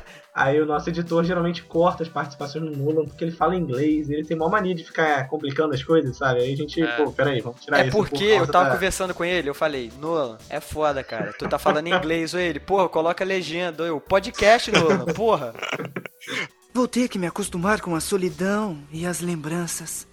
Aí 0.36 0.60
o 0.60 0.66
nosso 0.66 0.88
editor 0.90 1.22
geralmente 1.22 1.62
corta 1.62 2.02
as 2.02 2.08
participações 2.08 2.64
do 2.64 2.76
Nolan 2.76 3.04
porque 3.06 3.22
ele 3.22 3.30
fala 3.30 3.54
inglês, 3.54 4.10
ele 4.10 4.24
tem 4.24 4.36
maior 4.36 4.50
mania 4.50 4.74
de 4.74 4.82
ficar 4.82 5.28
complicando 5.28 5.72
as 5.74 5.82
coisas, 5.84 6.16
sabe? 6.16 6.40
Aí 6.40 6.52
a 6.52 6.56
gente, 6.56 6.82
É. 6.82 6.96
pô, 6.96 7.12
peraí, 7.12 7.40
vamos 7.40 7.60
tirar 7.60 7.78
É 7.84 7.86
isso. 7.86 7.96
porque 7.96 8.16
por 8.34 8.40
eu 8.42 8.46
tava 8.48 8.64
da- 8.64 8.70
conversando 8.72 9.14
com 9.14 9.24
ele, 9.24 9.48
eu 9.48 9.54
falei, 9.54 9.92
Nolan, 10.00 10.36
é 10.50 10.58
foda, 10.58 11.04
cara. 11.04 11.32
Tu 11.38 11.48
tá 11.48 11.56
falando 11.56 11.86
inglês, 11.86 12.34
ou 12.34 12.40
ele, 12.40 12.58
porra, 12.58 12.88
coloca 12.88 13.24
legenda. 13.24 13.84
Eu, 13.84 14.00
podcast, 14.00 14.72
Nolan, 14.72 15.04
porra. 15.14 15.54
Vou 16.74 16.88
ter 16.88 17.06
que 17.08 17.16
me 17.20 17.28
acostumar 17.28 17.80
com 17.80 17.94
a 17.94 18.00
solidão 18.00 18.76
e 18.90 19.06
as 19.06 19.20
lembranças. 19.20 20.08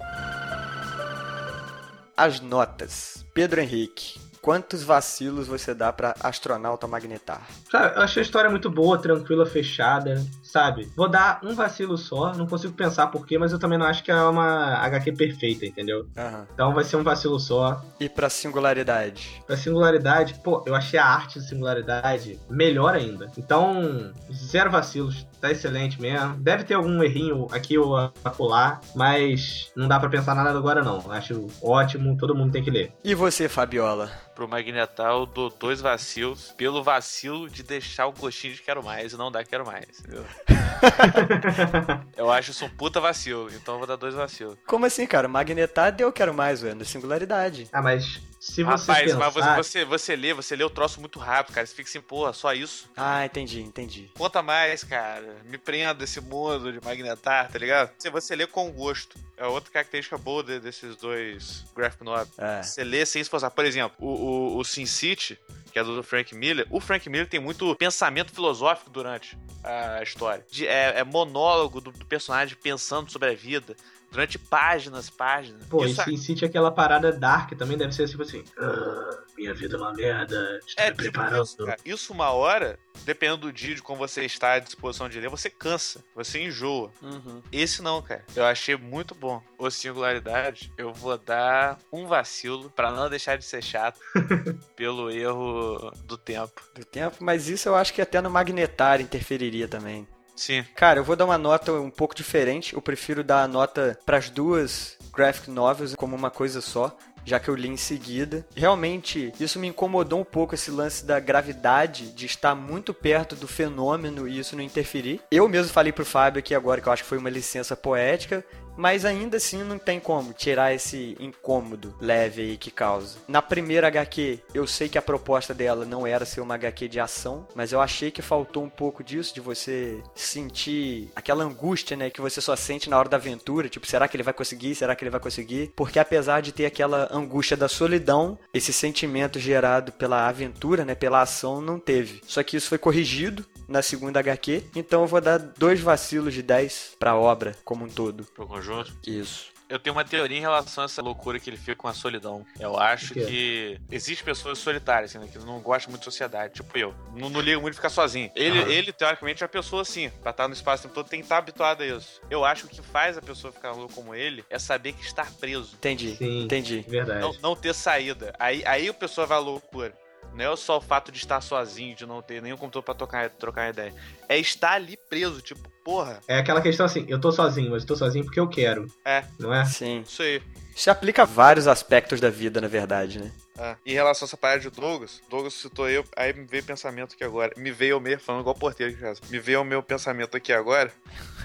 As 2.15 2.39
notas. 2.39 3.25
Pedro 3.33 3.59
Henrique, 3.61 4.19
quantos 4.41 4.83
vacilos 4.83 5.47
você 5.47 5.73
dá 5.73 5.93
pra 5.93 6.15
astronauta 6.19 6.87
magnetar? 6.87 7.41
Sabe, 7.69 7.97
eu 7.97 8.01
achei 8.01 8.21
a 8.21 8.25
história 8.25 8.49
muito 8.49 8.69
boa, 8.69 8.97
tranquila, 8.97 9.45
fechada, 9.45 10.23
sabe? 10.43 10.91
Vou 10.95 11.07
dar 11.07 11.39
um 11.43 11.53
vacilo 11.53 11.97
só, 11.97 12.33
não 12.33 12.47
consigo 12.47 12.73
pensar 12.73 13.07
porquê, 13.07 13.37
mas 13.37 13.51
eu 13.51 13.59
também 13.59 13.77
não 13.77 13.85
acho 13.85 14.03
que 14.03 14.11
é 14.11 14.15
uma 14.15 14.75
HQ 14.85 15.13
perfeita, 15.13 15.65
entendeu? 15.65 16.07
Aham. 16.17 16.47
Então 16.53 16.73
vai 16.73 16.83
ser 16.83 16.97
um 16.97 17.03
vacilo 17.03 17.39
só. 17.39 17.81
E 17.99 18.09
pra 18.09 18.29
singularidade? 18.29 19.43
Pra 19.45 19.55
singularidade, 19.55 20.35
pô, 20.43 20.63
eu 20.65 20.75
achei 20.75 20.99
a 20.99 21.05
arte 21.05 21.39
de 21.39 21.47
singularidade 21.47 22.39
melhor 22.49 22.95
ainda. 22.95 23.31
Então, 23.37 24.11
zero 24.33 24.71
vacilos, 24.71 25.27
tá 25.39 25.51
excelente 25.51 26.01
mesmo. 26.01 26.35
Deve 26.37 26.63
ter 26.63 26.73
algum 26.73 27.03
errinho 27.03 27.47
aqui 27.51 27.77
ou 27.77 27.95
acolá, 28.23 28.79
mas 28.95 29.71
não 29.75 29.87
dá 29.87 29.99
pra 29.99 30.09
pensar 30.09 30.35
nada 30.35 30.57
agora 30.57 30.83
não. 30.83 31.11
Acho 31.11 31.47
ótimo, 31.61 32.17
todo 32.17 32.35
mundo 32.35 32.51
tem 32.51 32.63
que 32.63 32.71
ler. 32.71 32.91
E 33.03 33.13
você, 33.13 33.47
Fabiola? 33.47 34.09
Pro 34.35 34.47
Magnetar, 34.47 35.11
eu 35.11 35.25
dou 35.25 35.49
dois 35.49 35.81
vacilos 35.81 36.53
pelo 36.57 36.83
vacilo 36.83 37.49
de 37.49 37.63
deixar 37.63 38.07
o 38.07 38.11
gostinho 38.11 38.53
de 38.53 38.61
quero 38.61 38.83
mais 38.83 39.13
e 39.13 39.17
não 39.17 39.31
dar 39.31 39.43
quero 39.43 39.65
mais, 39.65 39.99
entendeu? 39.99 40.25
eu 42.15 42.31
acho 42.31 42.51
isso 42.51 42.65
um 42.65 42.69
puta 42.69 42.99
vacilo, 42.99 43.49
então 43.53 43.75
eu 43.75 43.79
vou 43.79 43.87
dar 43.87 43.95
dois 43.95 44.13
vacilos. 44.13 44.57
Como 44.65 44.85
assim, 44.85 45.05
cara? 45.05 45.27
Magnetar 45.27 45.91
deu 45.91 46.11
quero 46.11 46.33
mais, 46.33 46.63
ué, 46.63 46.73
na 46.73 46.85
singularidade. 46.85 47.67
Ah, 47.71 47.81
mas 47.81 48.21
se 48.41 48.63
você 48.63 48.91
Rapaz, 48.91 49.03
pensar... 49.03 49.17
mas 49.19 49.33
você, 49.35 49.55
você, 49.55 49.85
você 49.85 50.15
lê, 50.15 50.33
você 50.33 50.55
lê 50.55 50.63
o 50.63 50.69
troço 50.69 50.99
muito 50.99 51.19
rápido, 51.19 51.53
cara. 51.53 51.67
Você 51.67 51.75
fica 51.75 51.87
assim, 51.87 52.01
porra, 52.01 52.33
só 52.33 52.51
isso? 52.55 52.89
Ah, 52.97 53.23
entendi, 53.23 53.61
entendi. 53.61 54.09
Conta 54.17 54.41
mais, 54.41 54.83
cara. 54.83 55.37
Me 55.45 55.59
prenda 55.59 55.93
desse 55.93 56.19
mundo 56.19 56.73
de 56.73 56.83
magnetar, 56.83 57.51
tá 57.51 57.59
ligado? 57.59 57.91
Se 57.99 58.09
você 58.09 58.35
lê 58.35 58.47
com 58.47 58.71
gosto. 58.71 59.15
É 59.37 59.45
outra 59.45 59.71
característica 59.71 60.17
boa 60.17 60.43
de- 60.43 60.59
desses 60.59 60.95
dois 60.95 61.65
graphic 61.75 62.03
novels. 62.03 62.37
É. 62.39 62.63
Você 62.63 62.83
lê 62.83 63.05
sem 63.05 63.21
esforçar. 63.21 63.51
Por 63.51 63.63
exemplo, 63.63 63.95
o, 63.99 64.07
o, 64.55 64.57
o 64.57 64.63
Sin 64.63 64.87
City, 64.87 65.37
que 65.71 65.77
é 65.77 65.83
do 65.83 66.01
Frank 66.01 66.33
Miller, 66.35 66.65
o 66.71 66.79
Frank 66.79 67.07
Miller 67.09 67.27
tem 67.27 67.39
muito 67.39 67.75
pensamento 67.75 68.31
filosófico 68.31 68.89
durante 68.89 69.37
a 69.63 70.01
história. 70.03 70.45
De- 70.51 70.67
é, 70.67 70.99
é 70.99 71.03
monólogo 71.03 71.79
do, 71.81 71.91
do 71.91 72.05
personagem 72.05 72.57
pensando 72.61 73.11
sobre 73.11 73.29
a 73.29 73.35
vida. 73.35 73.75
Durante 74.11 74.37
páginas, 74.37 75.09
páginas. 75.09 75.65
Pô, 75.67 75.85
Isso 75.85 76.09
e 76.09 76.17
City 76.17 76.43
é 76.43 76.47
aquela 76.49 76.69
parada 76.69 77.13
dark 77.13 77.51
também, 77.53 77.77
deve 77.77 77.93
ser 77.93 78.09
tipo 78.09 78.23
assim... 78.23 78.43
"Ah, 78.59 79.17
minha 79.41 79.53
vida 79.53 79.75
é 79.75 79.79
uma 79.79 79.91
merda, 79.93 80.59
estou 80.65 80.83
É 80.85 80.89
me 80.91 80.97
tipo 80.97 81.11
preparando. 81.11 81.43
isso, 81.43 81.57
cara. 81.57 81.77
Isso 81.83 82.13
uma 82.13 82.31
hora, 82.31 82.77
dependendo 83.03 83.37
do 83.41 83.53
dia, 83.53 83.75
de 83.75 83.81
como 83.81 83.99
você 83.99 84.23
está 84.23 84.53
à 84.53 84.59
disposição 84.59 85.09
de 85.09 85.19
ler, 85.19 85.29
você 85.29 85.49
cansa, 85.49 86.03
você 86.15 86.41
enjoa. 86.43 86.91
Uhum. 87.01 87.41
Esse 87.51 87.81
não, 87.81 88.01
cara. 88.01 88.23
Eu 88.35 88.45
achei 88.45 88.75
muito 88.75 89.15
bom. 89.15 89.41
O 89.57 89.69
Singularidade, 89.69 90.71
eu 90.77 90.93
vou 90.93 91.17
dar 91.17 91.77
um 91.91 92.05
vacilo 92.05 92.69
pra 92.69 92.91
não 92.91 93.09
deixar 93.09 93.37
de 93.37 93.45
ser 93.45 93.63
chato 93.63 93.99
pelo 94.75 95.09
erro 95.09 95.91
do 96.05 96.17
tempo. 96.17 96.61
Do 96.75 96.85
tempo, 96.85 97.17
mas 97.19 97.47
isso 97.47 97.67
eu 97.69 97.75
acho 97.75 97.93
que 97.93 98.01
até 98.01 98.21
no 98.21 98.29
Magnetar 98.29 99.01
interferiria 99.01 99.67
também. 99.67 100.07
Sim. 100.35 100.63
Cara, 100.75 100.99
eu 100.99 101.03
vou 101.03 101.15
dar 101.15 101.25
uma 101.25 101.37
nota 101.37 101.71
um 101.73 101.91
pouco 101.91 102.15
diferente. 102.15 102.73
Eu 102.73 102.81
prefiro 102.81 103.23
dar 103.23 103.43
a 103.43 103.47
nota 103.47 103.99
para 104.05 104.17
as 104.17 104.29
duas 104.29 104.97
graphic 105.13 105.51
novels 105.51 105.93
como 105.93 106.15
uma 106.15 106.31
coisa 106.31 106.61
só, 106.61 106.97
já 107.25 107.39
que 107.39 107.49
eu 107.49 107.55
li 107.55 107.67
em 107.67 107.77
seguida. 107.77 108.45
Realmente, 108.55 109.33
isso 109.39 109.59
me 109.59 109.67
incomodou 109.67 110.19
um 110.19 110.25
pouco 110.25 110.55
esse 110.55 110.71
lance 110.71 111.05
da 111.05 111.19
gravidade 111.19 112.11
de 112.11 112.25
estar 112.25 112.55
muito 112.55 112.93
perto 112.93 113.35
do 113.35 113.47
fenômeno 113.47 114.27
e 114.27 114.39
isso 114.39 114.55
não 114.55 114.63
interferir. 114.63 115.21
Eu 115.31 115.47
mesmo 115.47 115.71
falei 115.71 115.91
pro 115.91 116.05
Fábio 116.05 116.39
aqui 116.39 116.55
agora 116.55 116.81
que 116.81 116.87
eu 116.87 116.93
acho 116.93 117.03
que 117.03 117.09
foi 117.09 117.17
uma 117.17 117.29
licença 117.29 117.75
poética, 117.75 118.43
mas 118.77 119.05
ainda 119.05 119.37
assim 119.37 119.63
não 119.63 119.77
tem 119.77 119.99
como 119.99 120.33
tirar 120.33 120.73
esse 120.73 121.15
incômodo 121.19 121.95
leve 121.99 122.41
aí 122.41 122.57
que 122.57 122.71
causa. 122.71 123.19
Na 123.27 123.41
primeira 123.41 123.87
HQ, 123.87 124.39
eu 124.53 124.65
sei 124.67 124.89
que 124.89 124.97
a 124.97 125.01
proposta 125.01 125.53
dela 125.53 125.85
não 125.85 126.05
era 126.05 126.25
ser 126.25 126.41
uma 126.41 126.55
HQ 126.55 126.87
de 126.87 126.99
ação, 126.99 127.47
mas 127.55 127.71
eu 127.71 127.81
achei 127.81 128.11
que 128.11 128.21
faltou 128.21 128.63
um 128.63 128.69
pouco 128.69 129.03
disso, 129.03 129.33
de 129.33 129.41
você 129.41 130.01
sentir 130.15 131.09
aquela 131.15 131.43
angústia, 131.43 131.95
né, 131.97 132.09
que 132.09 132.21
você 132.21 132.41
só 132.41 132.55
sente 132.55 132.89
na 132.89 132.97
hora 132.97 133.09
da 133.09 133.17
aventura, 133.17 133.69
tipo, 133.69 133.85
será 133.85 134.07
que 134.07 134.15
ele 134.15 134.23
vai 134.23 134.33
conseguir? 134.33 134.75
Será 134.75 134.95
que 134.95 135.03
ele 135.03 135.11
vai 135.11 135.19
conseguir? 135.19 135.71
Porque 135.75 135.99
apesar 135.99 136.41
de 136.41 136.51
ter 136.51 136.65
aquela 136.65 137.09
angústia 137.11 137.57
da 137.57 137.67
solidão, 137.67 138.37
esse 138.53 138.73
sentimento 138.73 139.39
gerado 139.39 139.91
pela 139.91 140.27
aventura, 140.27 140.85
né, 140.85 140.95
pela 140.95 141.21
ação, 141.21 141.61
não 141.61 141.79
teve. 141.79 142.21
Só 142.25 142.43
que 142.43 142.57
isso 142.57 142.69
foi 142.69 142.77
corrigido 142.77 143.45
na 143.71 143.81
segunda 143.81 144.19
HQ, 144.19 144.63
então 144.75 145.01
eu 145.01 145.07
vou 145.07 145.21
dar 145.21 145.37
dois 145.39 145.79
vacilos 145.79 146.33
de 146.33 146.41
10 146.43 146.95
pra 146.99 147.15
obra 147.15 147.55
como 147.63 147.85
um 147.85 147.89
todo. 147.89 148.25
Pro 148.25 148.45
conjunto. 148.45 148.93
Isso. 149.05 149.49
Eu 149.71 149.79
tenho 149.79 149.95
uma 149.95 150.03
teoria 150.03 150.37
em 150.37 150.41
relação 150.41 150.83
a 150.83 150.85
essa 150.85 151.01
loucura 151.01 151.39
que 151.39 151.49
ele 151.49 151.55
fica 151.55 151.75
com 151.77 151.87
a 151.87 151.93
solidão. 151.93 152.45
Eu 152.59 152.77
acho 152.77 153.13
que 153.13 153.79
existem 153.89 154.25
pessoas 154.25 154.59
solitárias, 154.59 155.11
assim, 155.11 155.25
né, 155.25 155.31
que 155.31 155.39
não 155.39 155.61
gostam 155.61 155.91
muito 155.91 156.01
de 156.01 156.05
sociedade, 156.05 156.55
tipo 156.55 156.77
eu. 156.77 156.93
Não, 157.15 157.29
não 157.29 157.39
ligo 157.39 157.61
muito 157.61 157.71
de 157.71 157.77
ficar 157.77 157.89
sozinho. 157.89 158.29
Ele, 158.35 158.59
Aham. 158.59 158.69
ele, 158.69 158.91
teoricamente, 158.91 159.41
é 159.41 159.45
uma 159.45 159.49
pessoa 159.49 159.83
assim, 159.83 160.09
pra 160.21 160.31
estar 160.31 160.45
no 160.49 160.53
espaço 160.53 160.81
o 160.81 160.83
tempo 160.83 160.95
todo, 160.95 161.07
tem 161.07 161.21
que 161.21 161.25
estar 161.25 161.37
habituado 161.37 161.83
a 161.83 161.87
isso. 161.87 162.19
Eu 162.29 162.43
acho 162.43 162.67
que 162.67 162.73
o 162.73 162.83
que 162.83 162.89
faz 162.89 163.17
a 163.17 163.21
pessoa 163.21 163.53
ficar 163.53 163.71
louca 163.71 163.93
como 163.93 164.13
ele 164.13 164.43
é 164.49 164.59
saber 164.59 164.91
que 164.91 165.05
estar 165.05 165.31
preso. 165.35 165.75
Entendi. 165.75 166.17
Sim. 166.17 166.43
Entendi. 166.43 166.85
Verdade. 166.85 167.21
Não, 167.21 167.33
não 167.41 167.55
ter 167.55 167.73
saída. 167.73 168.33
Aí, 168.37 168.61
aí 168.65 168.89
a 168.89 168.93
pessoa 168.93 169.25
vai 169.25 169.37
à 169.37 169.39
loucura. 169.39 169.93
Não 170.33 170.53
é 170.53 170.55
só 170.55 170.77
o 170.77 170.81
fato 170.81 171.11
de 171.11 171.17
estar 171.17 171.41
sozinho, 171.41 171.95
de 171.95 172.05
não 172.05 172.21
ter 172.21 172.41
nenhum 172.41 172.57
computador 172.57 172.83
pra 172.83 172.93
tocar, 172.93 173.29
trocar 173.29 173.69
ideia. 173.69 173.93
É 174.29 174.37
estar 174.37 174.73
ali 174.73 174.97
preso, 175.09 175.41
tipo, 175.41 175.69
porra, 175.83 176.19
É 176.27 176.37
aquela 176.37 176.61
questão 176.61 176.85
assim, 176.85 177.05
eu 177.07 177.19
tô 177.19 177.31
sozinho, 177.31 177.71
mas 177.71 177.83
eu 177.83 177.87
tô 177.87 177.95
sozinho 177.95 178.25
porque 178.25 178.39
eu 178.39 178.47
quero. 178.47 178.87
É. 179.03 179.23
Não 179.39 179.53
é? 179.53 179.65
Sim. 179.65 180.01
isso 180.01 180.21
aí. 180.21 180.41
Isso 180.75 180.83
se 180.83 180.89
aplica 180.89 181.23
a 181.23 181.25
vários 181.25 181.67
aspectos 181.67 182.19
da 182.19 182.29
vida, 182.29 182.61
na 182.61 182.67
verdade, 182.67 183.19
né? 183.19 183.31
É. 183.57 183.75
Em 183.85 183.93
relação 183.93 184.25
a 184.25 184.27
essa 184.27 184.37
parada 184.37 184.61
de 184.61 184.69
Douglas, 184.69 185.21
Douglas 185.29 185.53
citou 185.53 185.89
eu, 185.89 186.03
aí 186.15 186.33
me 186.33 186.45
veio 186.45 186.63
pensamento 186.63 187.13
aqui 187.13 187.23
agora. 187.23 187.53
Me 187.57 187.71
veio 187.71 187.97
o 187.97 188.01
meu, 188.01 188.19
falando 188.19 188.41
igual 188.41 188.55
porteiro. 188.55 188.97
Me 189.29 189.39
veio 189.39 189.61
o 189.61 189.65
meu 189.65 189.83
pensamento 189.83 190.35
aqui 190.35 190.53
agora. 190.53 190.91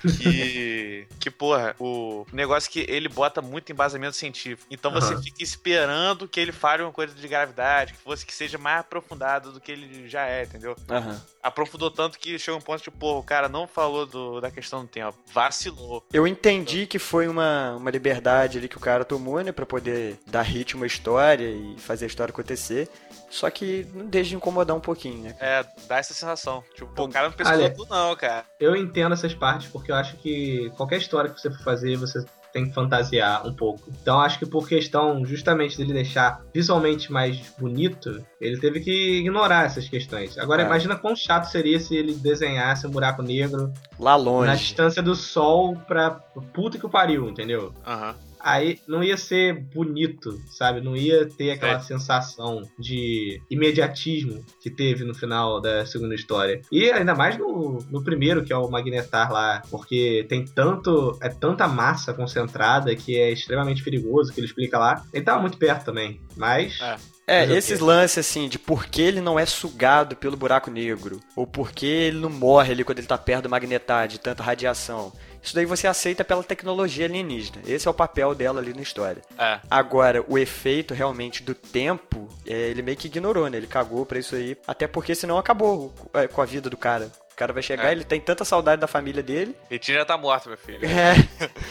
Que. 0.06 1.06
que, 1.18 1.30
porra, 1.30 1.74
o 1.78 2.26
negócio 2.32 2.70
que 2.70 2.86
ele 2.88 3.08
bota 3.08 3.40
muito 3.42 3.72
embasamento 3.72 4.16
científico. 4.16 4.66
Então 4.70 4.92
você 4.92 5.14
Aham. 5.14 5.22
fica 5.22 5.42
esperando 5.42 6.28
que 6.28 6.40
ele 6.40 6.52
fale 6.52 6.82
uma 6.82 6.92
coisa 6.92 7.14
de 7.14 7.28
gravidade, 7.28 7.92
que 7.92 7.98
fosse 7.98 8.24
que 8.24 8.34
seja 8.34 8.58
mais 8.58 8.80
aprofundado 8.80 9.52
do 9.52 9.60
que 9.60 9.72
ele 9.72 10.08
já 10.08 10.26
é, 10.26 10.44
entendeu? 10.44 10.76
Aham. 10.90 11.20
Aprofundou 11.42 11.90
tanto 11.90 12.18
que 12.18 12.38
chegou 12.38 12.58
um 12.58 12.62
ponto 12.62 12.82
tipo, 12.82 12.96
porra, 12.96 13.18
o 13.18 13.22
cara 13.22 13.48
não 13.48 13.66
falou 13.66 14.04
do, 14.06 14.40
da 14.40 14.50
questão 14.50 14.82
do 14.82 14.88
tempo. 14.88 15.16
Vacilou. 15.32 16.04
Eu 16.12 16.26
entendi 16.26 16.86
que 16.86 16.98
foi 16.98 17.28
uma, 17.28 17.76
uma 17.76 17.90
liberdade 17.90 18.58
ali 18.58 18.68
que 18.68 18.76
o 18.76 18.80
cara 18.80 19.04
tomou, 19.04 19.40
né? 19.42 19.52
Pra 19.52 19.66
poder 19.66 20.18
dar 20.26 20.42
ritmo 20.42 20.84
à 20.84 20.86
história 20.86 21.48
e 21.48 21.76
fazer 21.78 22.04
a 22.04 22.08
história 22.08 22.32
acontecer. 22.32 22.88
Só 23.36 23.50
que 23.50 23.86
não 23.92 24.06
deixa 24.06 24.30
de 24.30 24.36
incomodar 24.36 24.74
um 24.74 24.80
pouquinho, 24.80 25.22
né? 25.24 25.36
É, 25.38 25.64
dá 25.86 25.98
essa 25.98 26.14
sensação. 26.14 26.64
Tipo, 26.74 26.86
pô, 26.94 27.04
o 27.04 27.08
cara 27.10 27.28
não 27.28 27.36
pesquisou 27.36 27.64
Olha- 27.64 27.74
tudo, 27.74 27.90
não, 27.90 28.16
cara. 28.16 28.44
Eu 28.58 28.74
entendo 28.74 29.12
essas 29.12 29.34
partes 29.34 29.68
porque 29.70 29.92
eu 29.92 29.96
acho 29.96 30.16
que 30.16 30.70
qualquer 30.76 30.96
história 30.96 31.30
que 31.30 31.38
você 31.40 31.50
for 31.50 31.62
fazer, 31.62 31.96
você 31.96 32.24
tem 32.52 32.66
que 32.66 32.72
fantasiar 32.72 33.46
um 33.46 33.52
pouco. 33.54 33.82
Então 34.00 34.18
acho 34.18 34.38
que 34.38 34.46
por 34.46 34.66
questão 34.66 35.22
justamente 35.26 35.76
dele 35.76 35.92
deixar 35.92 36.40
visualmente 36.54 37.12
mais 37.12 37.38
bonito, 37.58 38.24
ele 38.40 38.58
teve 38.58 38.80
que 38.80 39.18
ignorar 39.20 39.66
essas 39.66 39.86
questões. 39.86 40.38
Agora 40.38 40.62
É. 40.62 40.64
imagina 40.64 40.96
quão 40.96 41.14
chato 41.14 41.44
seria 41.50 41.78
se 41.78 41.94
ele 41.94 42.14
desenhasse 42.14 42.86
um 42.86 42.90
buraco 42.90 43.22
negro 43.22 43.70
Lá 43.98 44.12
na 44.12 44.16
longe. 44.16 44.56
distância 44.56 45.02
do 45.02 45.14
sol 45.14 45.76
pra 45.86 46.12
puta 46.54 46.78
que 46.78 46.86
o 46.86 46.90
pariu, 46.90 47.28
entendeu? 47.28 47.74
Aham. 47.86 48.14
Aí 48.40 48.78
não 48.86 49.02
ia 49.02 49.16
ser 49.16 49.54
bonito, 49.54 50.40
sabe? 50.50 50.80
Não 50.80 50.96
ia 50.96 51.26
ter 51.26 51.50
aquela 51.50 51.76
É. 51.76 51.80
sensação 51.80 52.62
de 52.78 53.40
imediatismo 53.50 54.44
que 54.60 54.70
teve 54.70 55.04
no 55.04 55.14
final 55.14 55.60
da 55.60 55.84
segunda 55.86 56.14
história. 56.14 56.60
E 56.70 56.90
ainda 56.90 57.14
mais 57.14 57.36
no, 57.36 57.78
no 57.90 58.02
primeiro, 58.02 58.44
que 58.44 58.52
é 58.52 58.56
o 58.56 58.68
Magnetar 58.70 59.32
lá, 59.32 59.62
porque 59.70 60.24
tem 60.28 60.44
tanto. 60.44 61.16
É 61.20 61.28
tanta 61.28 61.66
massa 61.68 62.12
concentrada 62.14 62.94
que 62.94 63.16
é 63.16 63.30
extremamente 63.32 63.82
perigoso, 63.82 64.32
que 64.32 64.40
ele 64.40 64.46
explica 64.46 64.78
lá. 64.78 65.02
Ele 65.12 65.24
tava 65.24 65.40
muito 65.40 65.58
perto 65.58 65.84
também, 65.84 66.20
mas. 66.36 66.78
É. 66.80 66.96
É, 67.28 67.44
esses 67.44 67.80
lances 67.80 68.18
assim, 68.18 68.48
de 68.48 68.56
por 68.56 68.86
que 68.86 69.02
ele 69.02 69.20
não 69.20 69.36
é 69.36 69.44
sugado 69.44 70.14
pelo 70.14 70.36
buraco 70.36 70.70
negro, 70.70 71.18
ou 71.34 71.44
por 71.44 71.72
que 71.72 71.84
ele 71.84 72.20
não 72.20 72.30
morre 72.30 72.70
ali 72.70 72.84
quando 72.84 72.98
ele 72.98 73.06
tá 73.08 73.18
perto 73.18 73.42
do 73.42 73.48
magnetar, 73.50 74.06
de 74.06 74.20
tanta 74.20 74.44
radiação. 74.44 75.12
Isso 75.46 75.54
daí 75.54 75.64
você 75.64 75.86
aceita 75.86 76.24
pela 76.24 76.42
tecnologia 76.42 77.06
alienígena. 77.06 77.58
Esse 77.68 77.86
é 77.86 77.90
o 77.90 77.94
papel 77.94 78.34
dela 78.34 78.60
ali 78.60 78.74
na 78.74 78.82
história. 78.82 79.22
É. 79.38 79.60
Agora, 79.70 80.24
o 80.26 80.36
efeito 80.36 80.92
realmente 80.92 81.40
do 81.40 81.54
tempo, 81.54 82.28
é, 82.44 82.52
ele 82.52 82.82
meio 82.82 82.96
que 82.96 83.06
ignorou, 83.06 83.48
né? 83.48 83.56
Ele 83.56 83.68
cagou 83.68 84.04
pra 84.04 84.18
isso 84.18 84.34
aí. 84.34 84.56
Até 84.66 84.88
porque 84.88 85.14
senão 85.14 85.38
acabou 85.38 85.94
é, 86.12 86.26
com 86.26 86.42
a 86.42 86.44
vida 86.44 86.68
do 86.68 86.76
cara. 86.76 87.12
O 87.32 87.36
cara 87.36 87.52
vai 87.52 87.62
chegar, 87.62 87.90
É. 87.90 87.92
ele 87.92 88.02
tem 88.02 88.20
tanta 88.20 88.44
saudade 88.44 88.80
da 88.80 88.88
família 88.88 89.22
dele. 89.22 89.54
Ritinha 89.70 89.98
já 89.98 90.04
tá 90.04 90.16
morta, 90.18 90.48
meu 90.48 90.58
filho. 90.58 90.80
É, 90.84 91.14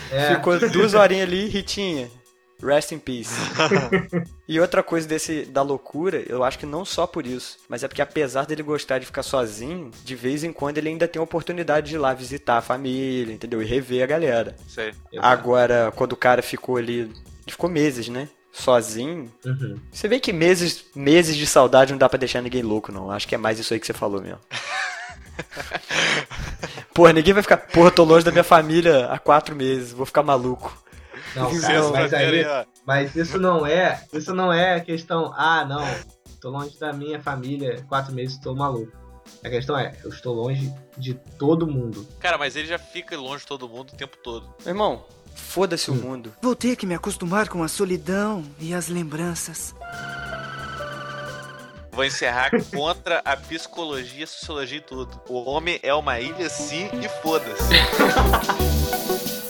É, 0.09 0.35
ficou 0.35 0.57
duas 0.69 0.93
horinhas 0.93 1.27
ali, 1.27 1.47
Ritinha. 1.47 2.09
Rest 2.61 2.91
in 2.91 2.99
peace. 2.99 3.33
e 4.47 4.59
outra 4.59 4.81
coisa 4.81 5.07
desse 5.07 5.43
da 5.45 5.61
loucura, 5.61 6.23
eu 6.27 6.43
acho 6.43 6.57
que 6.57 6.65
não 6.65 6.85
só 6.85 7.05
por 7.05 7.25
isso, 7.25 7.57
mas 7.67 7.83
é 7.83 7.87
porque 7.87 8.01
apesar 8.01 8.45
dele 8.45 8.63
gostar 8.63 8.99
de 8.99 9.05
ficar 9.05 9.23
sozinho, 9.23 9.91
de 10.03 10.15
vez 10.15 10.43
em 10.43 10.53
quando 10.53 10.77
ele 10.77 10.89
ainda 10.89 11.07
tem 11.07 11.19
a 11.19 11.23
oportunidade 11.23 11.89
de 11.89 11.95
ir 11.95 11.97
lá 11.97 12.13
visitar 12.13 12.57
a 12.57 12.61
família, 12.61 13.33
entendeu? 13.33 13.61
E 13.61 13.65
rever 13.65 14.03
a 14.03 14.07
galera. 14.07 14.55
Sei. 14.67 14.93
Agora, 15.17 15.91
quando 15.95 16.13
o 16.13 16.17
cara 16.17 16.41
ficou 16.41 16.77
ali, 16.77 16.99
ele 16.99 17.13
ficou 17.47 17.69
meses, 17.69 18.07
né? 18.07 18.29
Sozinho. 18.51 19.29
Uhum. 19.45 19.77
Você 19.91 20.07
vê 20.07 20.19
que 20.19 20.31
meses, 20.31 20.85
meses 20.95 21.35
de 21.35 21.45
saudade 21.45 21.91
não 21.91 21.99
dá 21.99 22.07
pra 22.07 22.17
deixar 22.17 22.41
ninguém 22.41 22.63
louco, 22.63 22.91
não. 22.91 23.11
Acho 23.11 23.27
que 23.27 23.35
é 23.35 23.37
mais 23.37 23.59
isso 23.59 23.73
aí 23.73 23.79
que 23.79 23.85
você 23.85 23.93
falou 23.93 24.21
mesmo. 24.21 24.39
Porra, 26.93 27.11
ninguém 27.11 27.33
vai 27.33 27.43
ficar. 27.43 27.57
Porra, 27.57 27.91
tô 27.91 28.05
longe 28.05 28.23
da 28.23 28.31
minha 28.31 28.43
família 28.43 29.07
há 29.07 29.19
quatro 29.19 29.53
meses, 29.53 29.91
vou 29.91 30.05
ficar 30.05 30.23
maluco. 30.23 30.84
Não, 31.35 31.51
cara, 31.61 31.89
mas 31.89 32.13
aí. 32.13 32.45
Mas 32.85 33.15
isso 33.15 33.37
não 33.37 33.65
é. 33.65 34.01
Isso 34.13 34.33
não 34.33 34.51
é 34.51 34.79
questão. 34.79 35.33
Ah, 35.35 35.65
não. 35.65 35.83
Tô 36.39 36.49
longe 36.49 36.77
da 36.79 36.93
minha 36.93 37.19
família, 37.21 37.83
quatro 37.87 38.13
meses, 38.13 38.37
tô 38.37 38.53
maluco. 38.53 38.91
A 39.43 39.49
questão 39.49 39.77
é, 39.77 39.95
eu 40.03 40.09
estou 40.09 40.33
longe 40.33 40.71
de 40.97 41.13
todo 41.37 41.67
mundo. 41.67 42.07
Cara, 42.19 42.37
mas 42.37 42.55
ele 42.55 42.67
já 42.67 42.77
fica 42.77 43.17
longe 43.17 43.39
de 43.39 43.47
todo 43.47 43.67
mundo 43.67 43.91
o 43.91 43.95
tempo 43.95 44.17
todo. 44.17 44.47
Meu 44.59 44.73
irmão, 44.73 45.05
foda-se 45.33 45.89
o 45.89 45.95
mundo. 45.95 46.33
Vou 46.41 46.55
ter 46.55 46.75
que 46.75 46.85
me 46.85 46.93
acostumar 46.93 47.47
com 47.49 47.63
a 47.63 47.67
solidão 47.67 48.43
e 48.59 48.73
as 48.73 48.87
lembranças. 48.87 49.73
Vou 51.91 52.05
encerrar 52.05 52.51
contra 52.73 53.21
a 53.25 53.35
psicologia, 53.37 54.27
sociologia 54.27 54.77
e 54.77 54.81
tudo. 54.81 55.19
O 55.29 55.49
homem 55.49 55.79
é 55.81 55.93
uma 55.93 56.19
ilha 56.19 56.49
sim 56.49 56.89
e 57.01 57.09
foda-se. 57.21 57.63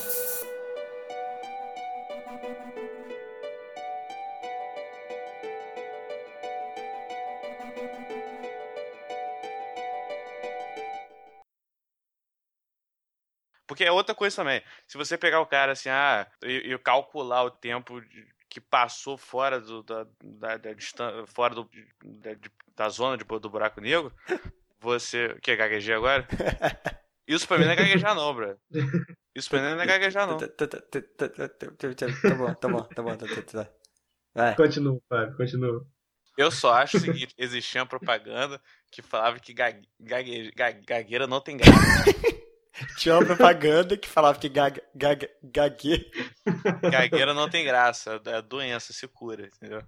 outra 13.96 14.16
coisa 14.16 14.36
também. 14.36 14.62
Se 14.88 14.98
você 14.98 15.18
pegar 15.18 15.42
o 15.42 15.46
cara 15.46 15.72
assim, 15.74 15.90
ah, 15.90 16.28
e, 16.44 16.78
calcular 16.80 17.44
o 17.44 17.52
tempo 17.52 18.02
que 18.50 18.62
passou 18.62 19.18
fora 19.18 19.60
do, 19.60 19.84
da, 19.84 20.08
da, 20.24 20.58
da 20.58 20.74
distância, 20.74 21.26
fora 21.28 21.56
do, 21.56 21.70
da, 22.04 22.32
da 22.76 22.90
zona 22.90 23.18
de, 23.18 23.26
do 23.26 23.50
buraco 23.50 23.82
negro, 23.82 24.14
você. 24.80 25.38
Quer 25.42 25.58
gaguejar 25.58 25.98
agora? 25.98 26.28
Isso 27.28 27.48
pra 27.48 27.58
mim 27.58 27.66
não 27.66 27.72
é 27.72 27.76
gaguejar, 27.76 28.16
não, 28.16 28.34
bro. 28.34 28.58
Isso 29.34 29.50
pra 29.50 29.60
mim 29.60 29.76
não 29.76 29.82
é 29.82 29.86
gaguejar, 29.86 30.28
não. 30.28 30.38
Tá 30.38 30.48
bom, 32.36 32.54
tá 32.54 32.68
bom, 32.68 32.84
tá 32.84 33.04
bom, 33.04 33.18
tá, 33.18 33.28
tá, 33.28 33.36
tá, 33.36 33.64
tá. 33.64 33.72
vai, 34.34 34.56
Continua, 34.56 35.02
Fábio, 35.10 35.36
continua. 35.36 35.86
Eu 36.38 36.52
só 36.52 36.74
acho 36.74 36.98
o 36.98 37.00
seguinte: 37.00 37.34
existia 37.38 37.82
uma 37.82 37.88
propaganda 37.88 38.62
que 38.92 39.02
falava 39.02 39.40
que 39.40 39.54
gague, 39.54 39.88
gague, 40.00 40.52
gagueira 40.86 41.28
não 41.28 41.42
tem 41.42 41.58
gagueira. 41.58 41.80
Tinha 42.98 43.16
uma 43.16 43.26
propaganda 43.26 43.96
que 43.96 44.08
falava 44.08 44.38
que 44.38 44.50
gaga, 44.50 44.82
gaga, 44.94 45.30
gague. 45.44 46.12
Gagueira 46.82 47.34
não 47.34 47.50
tem 47.50 47.64
graça. 47.64 48.22
É 48.26 48.42
doença, 48.42 48.92
se 48.92 49.08
cura, 49.08 49.48
entendeu? 49.48 49.82